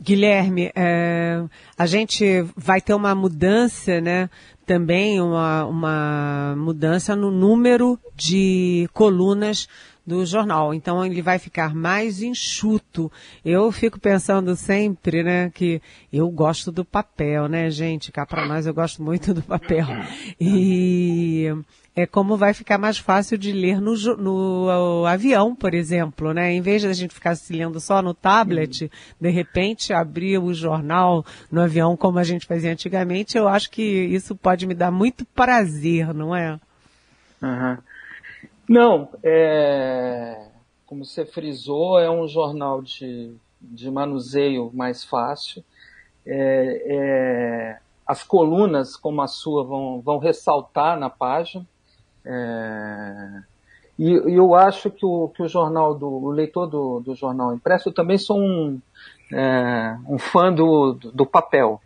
Guilherme, 0.00 0.70
é, 0.76 1.42
a 1.76 1.86
gente 1.86 2.42
vai 2.56 2.80
ter 2.80 2.94
uma 2.94 3.14
mudança, 3.16 4.00
né? 4.00 4.30
Também 4.64 5.20
uma, 5.20 5.64
uma 5.64 6.54
mudança 6.56 7.16
no 7.16 7.32
número 7.32 7.98
de 8.14 8.88
colunas 8.92 9.66
do 10.08 10.24
jornal. 10.24 10.72
Então 10.72 11.04
ele 11.04 11.20
vai 11.20 11.38
ficar 11.38 11.74
mais 11.74 12.22
enxuto. 12.22 13.12
Eu 13.44 13.70
fico 13.70 14.00
pensando 14.00 14.56
sempre, 14.56 15.22
né, 15.22 15.50
que 15.50 15.82
eu 16.12 16.28
gosto 16.30 16.72
do 16.72 16.84
papel, 16.84 17.46
né, 17.46 17.70
gente? 17.70 18.10
Cá 18.10 18.24
para 18.24 18.46
nós 18.46 18.66
eu 18.66 18.72
gosto 18.72 19.02
muito 19.02 19.34
do 19.34 19.42
papel. 19.42 19.86
E 20.40 21.52
é 21.94 22.06
como 22.06 22.36
vai 22.36 22.54
ficar 22.54 22.78
mais 22.78 22.96
fácil 22.96 23.36
de 23.36 23.52
ler 23.52 23.80
no, 23.80 23.94
no 24.16 25.04
avião, 25.04 25.54
por 25.54 25.74
exemplo, 25.74 26.32
né? 26.32 26.52
Em 26.52 26.60
vez 26.60 26.82
de 26.82 26.88
a 26.88 26.92
gente 26.92 27.12
ficar 27.12 27.34
se 27.34 27.52
lendo 27.52 27.78
só 27.80 28.00
no 28.00 28.14
tablet, 28.14 28.90
de 29.20 29.30
repente 29.30 29.92
abrir 29.92 30.38
o 30.38 30.54
jornal 30.54 31.26
no 31.50 31.60
avião 31.60 31.96
como 31.96 32.18
a 32.18 32.24
gente 32.24 32.46
fazia 32.46 32.72
antigamente, 32.72 33.36
eu 33.36 33.46
acho 33.46 33.70
que 33.70 33.82
isso 33.82 34.34
pode 34.34 34.66
me 34.66 34.74
dar 34.74 34.90
muito 34.90 35.24
prazer, 35.26 36.14
não 36.14 36.34
é? 36.34 36.58
Uhum. 37.42 37.78
Não, 38.68 39.08
é, 39.22 40.50
como 40.84 41.04
você 41.04 41.24
frisou, 41.24 41.98
é 41.98 42.10
um 42.10 42.28
jornal 42.28 42.82
de, 42.82 43.34
de 43.60 43.90
manuseio 43.90 44.70
mais 44.74 45.02
fácil. 45.02 45.64
É, 46.26 46.82
é, 46.86 47.78
as 48.06 48.22
colunas, 48.22 48.94
como 48.94 49.22
a 49.22 49.26
sua, 49.26 49.64
vão, 49.64 50.00
vão 50.00 50.18
ressaltar 50.18 50.98
na 50.98 51.08
página. 51.08 51.66
É, 52.24 53.42
e, 53.98 54.10
e, 54.10 54.34
eu 54.34 54.54
acho 54.54 54.90
que 54.90 55.04
o, 55.04 55.28
que 55.28 55.42
o 55.42 55.48
jornal 55.48 55.94
do 55.94 56.06
o 56.06 56.30
leitor 56.30 56.66
do, 56.66 57.00
do 57.00 57.14
jornal 57.14 57.54
impresso, 57.54 57.88
eu 57.88 57.94
também 57.94 58.18
sou 58.18 58.38
um, 58.38 58.80
é, 59.32 59.96
um 60.06 60.18
fã 60.18 60.52
do, 60.52 60.92
do 60.92 61.24
papel. 61.24 61.80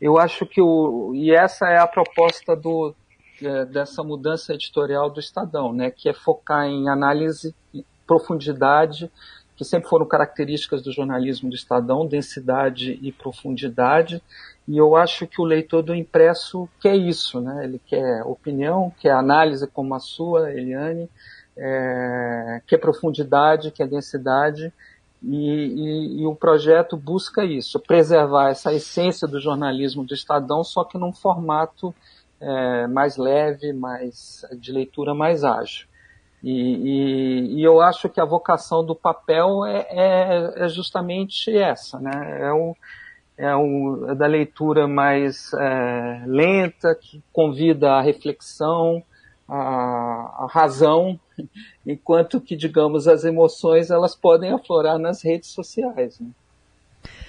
Eu 0.00 0.18
acho 0.18 0.46
que 0.46 0.60
o, 0.60 1.12
e 1.14 1.30
essa 1.30 1.68
é 1.68 1.78
a 1.78 1.86
proposta 1.86 2.56
do, 2.56 2.94
dessa 3.66 4.02
mudança 4.02 4.54
editorial 4.54 5.10
do 5.10 5.20
Estadão, 5.20 5.72
né, 5.72 5.90
que 5.90 6.08
é 6.08 6.12
focar 6.12 6.66
em 6.66 6.88
análise, 6.88 7.54
profundidade, 8.06 9.10
que 9.56 9.64
sempre 9.64 9.88
foram 9.88 10.06
características 10.06 10.82
do 10.82 10.92
jornalismo 10.92 11.48
do 11.48 11.54
Estadão, 11.54 12.06
densidade 12.06 12.98
e 13.02 13.12
profundidade. 13.12 14.22
E 14.66 14.76
eu 14.76 14.96
acho 14.96 15.26
que 15.26 15.40
o 15.40 15.44
leitor 15.44 15.82
do 15.82 15.94
impresso 15.94 16.68
quer 16.80 16.96
isso, 16.96 17.40
né? 17.40 17.64
Ele 17.64 17.80
quer 17.84 18.22
opinião, 18.24 18.92
quer 18.98 19.10
análise 19.10 19.66
como 19.66 19.94
a 19.94 20.00
sua, 20.00 20.52
Eliane, 20.52 21.08
é, 21.56 22.62
quer 22.66 22.78
profundidade, 22.78 23.70
quer 23.70 23.86
densidade. 23.86 24.72
E, 25.22 25.36
e, 25.36 26.22
e, 26.22 26.26
o 26.26 26.34
projeto 26.34 26.96
busca 26.96 27.44
isso, 27.44 27.78
preservar 27.78 28.50
essa 28.50 28.72
essência 28.72 29.28
do 29.28 29.40
jornalismo 29.40 30.02
do 30.04 30.14
Estadão, 30.14 30.64
só 30.64 30.82
que 30.82 30.98
num 30.98 31.12
formato 31.12 31.94
é, 32.42 32.86
mais 32.88 33.16
leve, 33.16 33.72
mais 33.72 34.44
de 34.58 34.72
leitura 34.72 35.14
mais 35.14 35.44
ágil. 35.44 35.86
E, 36.42 36.50
e, 36.50 37.60
e, 37.60 37.62
eu 37.62 37.80
acho 37.80 38.08
que 38.08 38.20
a 38.20 38.24
vocação 38.24 38.84
do 38.84 38.96
papel 38.96 39.64
é, 39.64 39.86
é, 39.90 40.64
é 40.64 40.68
justamente 40.68 41.56
essa, 41.56 42.00
né? 42.00 42.40
É, 42.40 42.52
o, 42.52 42.76
é, 43.38 44.10
é 44.10 44.14
da 44.16 44.26
leitura 44.26 44.88
mais 44.88 45.52
é, 45.54 46.24
lenta, 46.26 46.96
que 46.96 47.22
convida 47.32 47.92
à 47.92 48.00
reflexão, 48.00 49.04
à, 49.48 50.42
à, 50.42 50.46
razão, 50.50 51.18
enquanto 51.86 52.40
que, 52.40 52.56
digamos, 52.56 53.06
as 53.06 53.24
emoções 53.24 53.88
elas 53.88 54.16
podem 54.16 54.52
aflorar 54.52 54.98
nas 54.98 55.22
redes 55.22 55.50
sociais. 55.50 56.18
Né? 56.18 56.28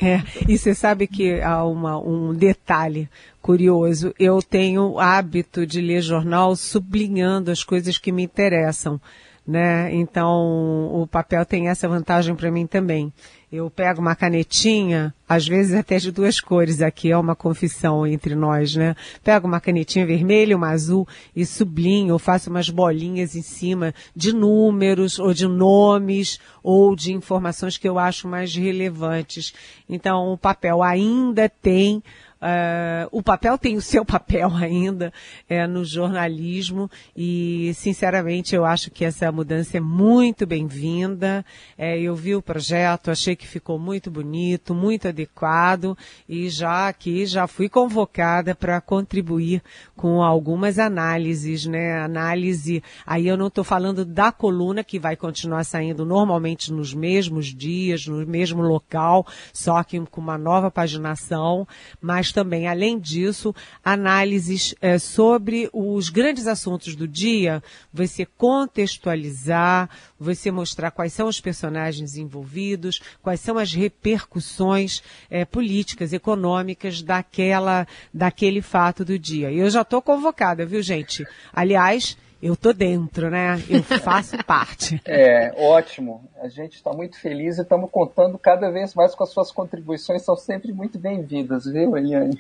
É, 0.02 0.22
e 0.48 0.58
você 0.58 0.74
sabe 0.76 1.08
que 1.08 1.42
há 1.42 1.64
uma, 1.64 1.98
um 1.98 2.34
detalhe 2.34 3.10
curioso. 3.42 4.14
Eu 4.20 4.42
tenho 4.42 5.00
hábito 5.00 5.66
de 5.66 5.82
ler 5.82 6.02
jornal 6.02 6.56
sublinhando 6.56 7.52
as 7.52 7.64
coisas 7.64 7.98
que 7.98 8.12
me 8.12 8.24
interessam, 8.24 9.00
né? 9.46 9.94
Então, 9.94 10.90
o 10.94 11.06
papel 11.06 11.46
tem 11.46 11.68
essa 11.68 11.88
vantagem 11.88 12.36
para 12.36 12.52
mim 12.52 12.66
também. 12.66 13.12
Eu 13.52 13.70
pego 13.70 14.02
uma 14.02 14.16
canetinha, 14.16 15.14
às 15.30 15.48
vezes 15.48 15.76
até 15.76 15.98
de 15.98 16.12
duas 16.12 16.40
cores, 16.40 16.82
aqui 16.82 17.12
é 17.12 17.18
uma 17.18 17.36
confissão 17.36 18.08
entre 18.08 18.34
nós, 18.34 18.76
né? 18.76 18.96
Pego 19.24 19.46
uma 19.46 19.62
canetinha 19.62 20.08
vermelha, 20.08 20.58
uma 20.58 20.70
azul 20.70 21.08
e 21.36 21.46
sublinho, 21.46 22.18
faço 22.18 22.50
umas 22.50 22.70
bolinhas 22.70 23.36
em 23.36 23.44
cima 23.44 23.94
de 24.16 24.34
números, 24.34 25.20
ou 25.20 25.36
de 25.36 25.48
nomes, 25.48 26.40
ou 26.64 26.96
de 26.96 27.14
informações 27.14 27.78
que 27.78 27.88
eu 27.88 28.00
acho 28.00 28.28
mais 28.28 28.56
relevantes. 28.56 29.54
Então, 29.88 30.34
o 30.34 30.38
papel 30.38 30.82
ainda 30.82 31.48
tem 31.48 32.02
Uh, 32.44 33.08
o 33.10 33.24
papel 33.24 33.58
tem 33.58 33.78
o 33.78 33.82
seu 33.82 34.04
papel 34.04 34.54
ainda 34.54 35.14
é, 35.48 35.66
no 35.66 35.86
jornalismo 35.86 36.92
e, 37.16 37.72
sinceramente, 37.74 38.54
eu 38.54 38.66
acho 38.66 38.92
que 38.92 39.06
essa 39.06 39.32
mudança 39.32 39.78
é 39.78 39.80
muito 39.80 40.46
bem-vinda. 40.46 41.46
É, 41.78 41.98
eu 41.98 42.14
vi 42.14 42.36
o 42.36 42.42
projeto, 42.42 43.10
achei 43.10 43.34
que 43.34 43.48
ficou 43.48 43.80
muito 43.80 44.12
bonito, 44.12 44.76
muito 44.76 45.08
adequado 45.08 45.98
e 46.28 46.50
já 46.50 46.90
aqui 46.90 47.26
já 47.26 47.48
fui 47.48 47.70
convocada 47.70 48.54
para 48.54 48.82
contribuir 48.82 49.64
com 49.96 50.22
algumas 50.22 50.78
análises, 50.78 51.66
né? 51.66 52.02
Análise, 52.02 52.84
aí 53.06 53.26
eu 53.26 53.38
não 53.38 53.48
estou 53.48 53.64
falando 53.64 54.04
da 54.04 54.34
coluna 54.34 54.84
que 54.84 55.00
vai 55.00 55.16
continuar 55.16 55.64
saindo 55.64 56.06
normalmente 56.06 56.74
nos 56.74 56.94
mesmos 56.94 57.56
dias, 57.56 58.06
no 58.06 58.26
mesmo 58.28 58.62
local, 58.62 59.26
só 59.54 59.82
que 59.82 59.98
com 60.08 60.20
uma 60.20 60.38
nova 60.38 60.70
paginação, 60.70 61.66
mas 62.02 62.33
também, 62.34 62.67
além 62.67 63.00
disso, 63.00 63.56
análises 63.84 64.76
é, 64.82 64.98
sobre 64.98 65.69
os 65.72 66.10
grandes 66.10 66.48
assuntos 66.48 66.96
do 66.96 67.08
dia, 67.08 67.63
você 67.93 68.26
contextualizar, 68.26 69.89
você 70.19 70.52
mostrar 70.52 70.91
quais 70.91 71.13
são 71.13 71.28
os 71.28 71.39
personagens 71.39 72.17
envolvidos, 72.17 73.02
quais 73.22 73.39
são 73.39 73.58
as 73.58 73.74
repercussões 73.74 75.02
é, 75.30 75.46
políticas, 75.46 76.12
econômicas 76.12 77.02
daquela, 77.02 77.88
daquele 78.13 78.62
fato 78.62 79.06
do 79.06 79.17
dia. 79.17 79.52
E 79.52 79.60
eu 79.60 79.69
já 79.69 79.82
estou 79.82 80.02
convocada, 80.02 80.65
viu, 80.65 80.82
gente? 80.82 81.26
Aliás, 81.54 82.17
eu 82.44 82.58
tô 82.58 82.74
dentro, 82.74 83.30
né? 83.30 83.58
Eu 83.70 83.82
faço 83.82 84.38
parte. 84.44 85.02
É, 85.06 85.54
ótimo. 85.58 86.30
A 86.42 86.50
gente 86.50 86.74
está 86.74 86.92
muito 86.92 87.18
feliz 87.18 87.58
e 87.58 87.62
estamos 87.62 87.90
contando 87.90 88.38
cada 88.38 88.70
vez 88.70 88.94
mais 88.94 89.16
com 89.16 89.24
as 89.24 89.30
suas 89.30 89.50
contribuições, 89.50 90.24
são 90.24 90.36
sempre 90.36 90.74
muito 90.74 91.00
bem-vindas, 91.00 91.64
viu, 91.66 91.96
Eliane? 91.96 92.38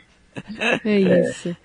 É 0.83 0.99
isso. 0.99 1.55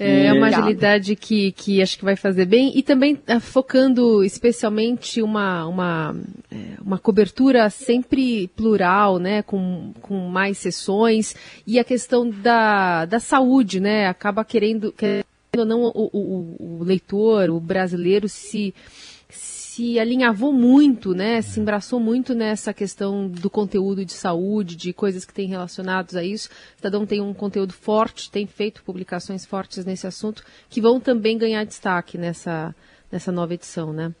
É, 0.00 0.26
é 0.26 0.32
uma 0.32 0.46
agilidade 0.46 1.14
que, 1.14 1.52
que 1.52 1.82
acho 1.82 1.98
que 1.98 2.04
vai 2.04 2.16
fazer 2.16 2.46
bem 2.46 2.72
e 2.74 2.82
também 2.82 3.20
uh, 3.28 3.38
focando 3.38 4.24
especialmente 4.24 5.20
uma, 5.20 5.66
uma, 5.66 6.16
é, 6.50 6.80
uma 6.80 6.98
cobertura 6.98 7.68
sempre 7.68 8.48
plural, 8.48 9.18
né, 9.18 9.42
com, 9.42 9.92
com 10.00 10.16
mais 10.28 10.56
sessões 10.56 11.36
e 11.66 11.78
a 11.78 11.84
questão 11.84 12.30
da, 12.30 13.04
da 13.04 13.20
saúde, 13.20 13.78
né, 13.78 14.06
acaba 14.06 14.42
querendo, 14.42 14.90
querendo 14.90 15.29
ou 15.58 15.64
não, 15.64 15.82
o, 15.82 16.10
o, 16.12 16.80
o 16.80 16.84
leitor, 16.84 17.50
o 17.50 17.58
brasileiro 17.58 18.28
se 18.28 18.74
se 19.80 19.98
alinhavou 19.98 20.52
muito, 20.52 21.14
né, 21.14 21.40
se 21.40 21.60
embraçou 21.60 22.00
muito 22.00 22.34
nessa 22.34 22.74
questão 22.74 23.28
do 23.28 23.48
conteúdo 23.48 24.04
de 24.04 24.12
saúde, 24.12 24.76
de 24.76 24.92
coisas 24.92 25.24
que 25.24 25.32
têm 25.32 25.48
relacionados 25.48 26.16
a 26.16 26.24
isso. 26.24 26.48
O 26.48 26.76
Estadão 26.76 27.06
tem 27.06 27.20
um 27.20 27.32
conteúdo 27.32 27.72
forte, 27.72 28.30
tem 28.30 28.46
feito 28.46 28.82
publicações 28.82 29.46
fortes 29.46 29.84
nesse 29.84 30.06
assunto, 30.06 30.44
que 30.68 30.80
vão 30.80 31.00
também 31.00 31.38
ganhar 31.38 31.64
destaque 31.64 32.18
nessa, 32.18 32.74
nessa 33.10 33.32
nova 33.32 33.54
edição, 33.54 33.92
né? 33.92 34.12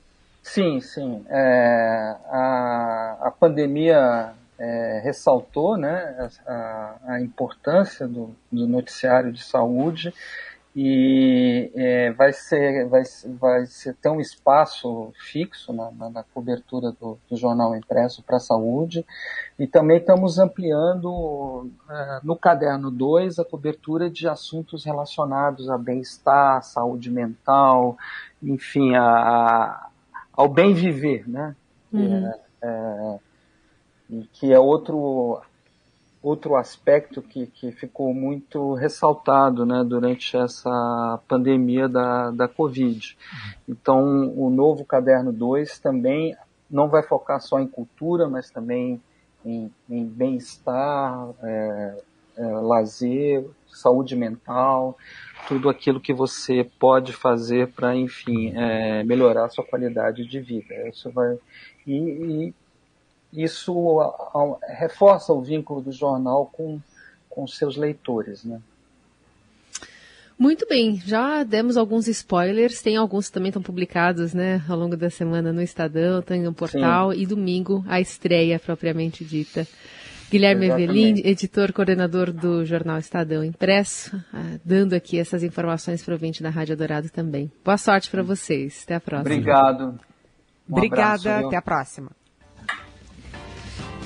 Sim, 0.42 0.80
sim. 0.80 1.22
É, 1.28 2.16
a, 2.30 3.18
a 3.22 3.30
pandemia 3.30 4.32
é, 4.58 5.00
ressaltou 5.04 5.76
né, 5.76 6.30
a, 6.46 6.96
a 7.06 7.20
importância 7.20 8.06
do, 8.06 8.34
do 8.50 8.66
noticiário 8.66 9.32
de 9.32 9.42
saúde 9.42 10.14
e 10.74 11.72
é, 11.74 12.12
vai 12.12 12.32
ser 12.32 12.86
vai, 12.86 13.02
vai 13.40 13.66
ser 13.66 13.94
ter 13.94 14.08
um 14.08 14.20
espaço 14.20 15.12
fixo 15.16 15.72
na, 15.72 15.90
na, 15.90 16.10
na 16.10 16.22
cobertura 16.22 16.92
do, 16.92 17.18
do, 17.28 17.36
jornal 17.36 17.74
impresso 17.74 18.22
para 18.22 18.36
a 18.36 18.40
saúde 18.40 19.04
e 19.58 19.66
também 19.66 19.96
estamos 19.96 20.38
ampliando 20.38 21.68
é, 21.88 22.20
no 22.22 22.36
caderno 22.36 22.88
2 22.88 23.40
a 23.40 23.44
cobertura 23.44 24.08
de 24.08 24.28
assuntos 24.28 24.84
relacionados 24.84 25.68
a 25.68 25.76
bem-estar, 25.76 26.62
saúde 26.62 27.10
mental, 27.10 27.98
enfim, 28.40 28.94
a, 28.94 29.04
a, 29.04 29.88
ao 30.32 30.48
bem 30.48 30.72
viver, 30.72 31.28
né? 31.28 31.56
Uhum. 31.92 32.32
É, 32.62 32.68
é 32.68 33.18
que 34.32 34.52
é 34.52 34.58
outro 34.58 35.40
outro 36.22 36.56
aspecto 36.56 37.22
que, 37.22 37.46
que 37.46 37.72
ficou 37.72 38.12
muito 38.12 38.74
ressaltado 38.74 39.64
né, 39.64 39.82
durante 39.82 40.36
essa 40.36 41.18
pandemia 41.26 41.88
da, 41.88 42.30
da 42.30 42.46
Covid. 42.46 43.16
Então, 43.68 44.32
o 44.36 44.50
novo 44.50 44.84
Caderno 44.84 45.32
2 45.32 45.78
também 45.78 46.36
não 46.70 46.88
vai 46.88 47.02
focar 47.02 47.40
só 47.40 47.58
em 47.58 47.66
cultura, 47.66 48.28
mas 48.28 48.50
também 48.50 49.00
em, 49.44 49.72
em 49.88 50.04
bem-estar, 50.04 51.30
é, 51.42 52.02
é, 52.36 52.44
lazer, 52.44 53.44
saúde 53.66 54.14
mental, 54.14 54.96
tudo 55.48 55.68
aquilo 55.68 56.00
que 56.00 56.12
você 56.12 56.68
pode 56.78 57.12
fazer 57.12 57.68
para, 57.68 57.96
enfim, 57.96 58.52
é, 58.54 59.02
melhorar 59.04 59.46
a 59.46 59.48
sua 59.48 59.64
qualidade 59.64 60.26
de 60.26 60.40
vida. 60.40 60.88
Isso 60.88 61.10
vai 61.10 61.38
e, 61.86 61.96
e 61.96 62.54
isso 63.32 64.00
a, 64.00 64.06
a, 64.06 64.74
reforça 64.74 65.32
o 65.32 65.40
vínculo 65.40 65.80
do 65.80 65.92
jornal 65.92 66.50
com, 66.52 66.80
com 67.28 67.46
seus 67.46 67.76
leitores, 67.76 68.44
né? 68.44 68.60
Muito 70.38 70.66
bem, 70.66 70.96
já 71.04 71.42
demos 71.42 71.76
alguns 71.76 72.08
spoilers, 72.08 72.80
tem 72.80 72.96
alguns 72.96 73.26
que 73.26 73.34
também 73.34 73.50
estão 73.50 73.60
publicados, 73.60 74.32
né, 74.32 74.64
ao 74.66 74.78
longo 74.78 74.96
da 74.96 75.10
semana 75.10 75.52
no 75.52 75.60
Estadão, 75.60 76.22
tem 76.22 76.40
no 76.40 76.54
portal, 76.54 77.12
Sim. 77.12 77.20
e 77.20 77.26
domingo 77.26 77.84
a 77.86 78.00
estreia 78.00 78.58
propriamente 78.58 79.22
dita. 79.22 79.66
Guilherme 80.30 80.70
Evelin, 80.70 81.20
editor, 81.24 81.74
coordenador 81.74 82.32
do 82.32 82.64
jornal 82.64 82.98
Estadão 82.98 83.44
Impresso, 83.44 84.16
ah, 84.32 84.58
dando 84.64 84.94
aqui 84.94 85.18
essas 85.18 85.42
informações 85.42 86.02
para 86.02 86.12
o 86.12 86.14
ouvinte 86.14 86.42
da 86.42 86.48
Rádio 86.48 86.74
Dourado 86.74 87.10
também. 87.10 87.52
Boa 87.62 87.76
sorte 87.76 88.08
para 88.08 88.22
vocês, 88.22 88.82
até 88.84 88.94
a 88.94 89.00
próxima. 89.00 89.34
Obrigado. 89.34 90.00
Um 90.68 90.76
Obrigada, 90.76 91.30
abraço, 91.30 91.46
até 91.48 91.56
a 91.56 91.62
próxima. 91.62 92.19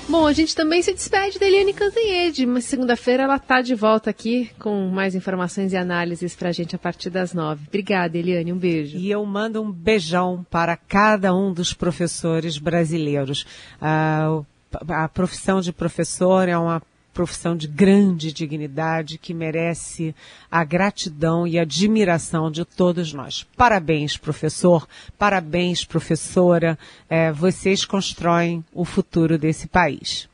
Bom, 0.06 0.26
a 0.26 0.32
gente 0.32 0.54
também 0.54 0.82
se 0.82 0.92
despede 0.92 1.38
da 1.38 1.46
Eliane 1.46 1.72
Cantanhede, 1.72 2.44
mas 2.44 2.64
segunda-feira 2.64 3.22
ela 3.22 3.36
está 3.36 3.62
de 3.62 3.74
volta 3.74 4.10
aqui 4.10 4.50
com 4.58 4.88
mais 4.88 5.14
informações 5.14 5.72
e 5.72 5.76
análises 5.76 6.36
para 6.36 6.50
a 6.50 6.52
gente 6.52 6.76
a 6.76 6.78
partir 6.78 7.08
das 7.08 7.32
nove. 7.32 7.64
Obrigada, 7.66 8.16
Eliane, 8.16 8.52
um 8.52 8.58
beijo. 8.58 8.98
E 8.98 9.10
eu 9.10 9.24
mando 9.24 9.62
um 9.62 9.72
beijão 9.72 10.44
para 10.50 10.76
cada 10.76 11.34
um 11.34 11.52
dos 11.52 11.72
professores 11.72 12.58
brasileiros. 12.58 13.46
Ah, 13.80 14.42
a 14.88 15.08
profissão 15.08 15.60
de 15.60 15.72
professor 15.72 16.48
é 16.48 16.56
uma 16.56 16.82
profissão 17.14 17.56
de 17.56 17.68
grande 17.68 18.32
dignidade 18.32 19.16
que 19.16 19.32
merece 19.32 20.14
a 20.50 20.64
gratidão 20.64 21.46
e 21.46 21.58
admiração 21.58 22.50
de 22.50 22.64
todos 22.64 23.12
nós. 23.12 23.46
Parabéns, 23.56 24.16
professor, 24.16 24.86
parabéns, 25.16 25.84
professora. 25.84 26.76
É, 27.08 27.32
vocês 27.32 27.84
constroem 27.84 28.64
o 28.72 28.84
futuro 28.84 29.38
desse 29.38 29.68
país. 29.68 30.28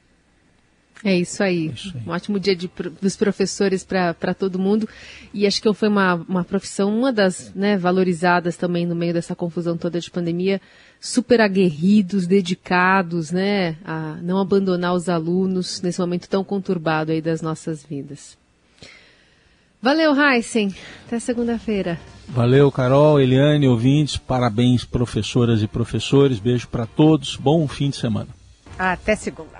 É 1.05 1.17
isso 1.17 1.43
aí. 1.43 1.69
É 1.69 1.73
isso 1.73 1.93
aí. 1.95 2.03
Um 2.07 2.11
ótimo 2.11 2.39
dia 2.39 2.55
de, 2.55 2.71
dos 3.01 3.17
professores 3.17 3.85
para 3.85 4.35
todo 4.35 4.59
mundo. 4.59 4.89
E 5.33 5.47
acho 5.47 5.61
que 5.61 5.73
foi 5.73 5.89
uma, 5.89 6.15
uma 6.29 6.45
profissão, 6.45 6.97
uma 6.97 7.13
das 7.13 7.53
né, 7.55 7.77
valorizadas 7.77 8.57
também 8.57 8.87
no 8.87 8.95
meio 8.95 9.15
dessa 9.15 9.35
confusão 9.35 9.77
toda 9.77 10.01
de 10.01 10.11
pandemia. 10.11 10.61
Super 11.01 11.41
aguerridos, 11.41 12.27
dedicados, 12.27 13.31
né? 13.31 13.77
A 13.85 14.19
não 14.21 14.39
abandonar 14.39 14.95
os 14.95 15.09
alunos 15.09 15.81
nesse 15.81 15.99
momento 15.99 16.29
tão 16.29 16.45
conturbado 16.45 17.11
aí 17.11 17.23
das 17.23 17.41
nossas 17.41 17.83
vidas. 17.83 18.39
Valeu, 19.83 20.15
Heisen. 20.15 20.75
Até 21.07 21.19
segunda-feira. 21.19 21.99
Valeu, 22.29 22.71
Carol, 22.71 23.19
Eliane, 23.19 23.67
ouvintes. 23.67 24.19
Parabéns, 24.19 24.85
professoras 24.85 25.63
e 25.63 25.67
professores. 25.67 26.39
Beijo 26.39 26.69
para 26.69 26.85
todos. 26.85 27.37
Bom 27.37 27.67
fim 27.67 27.89
de 27.89 27.97
semana. 27.97 28.29
Até 28.79 29.17
segunda. 29.17 29.60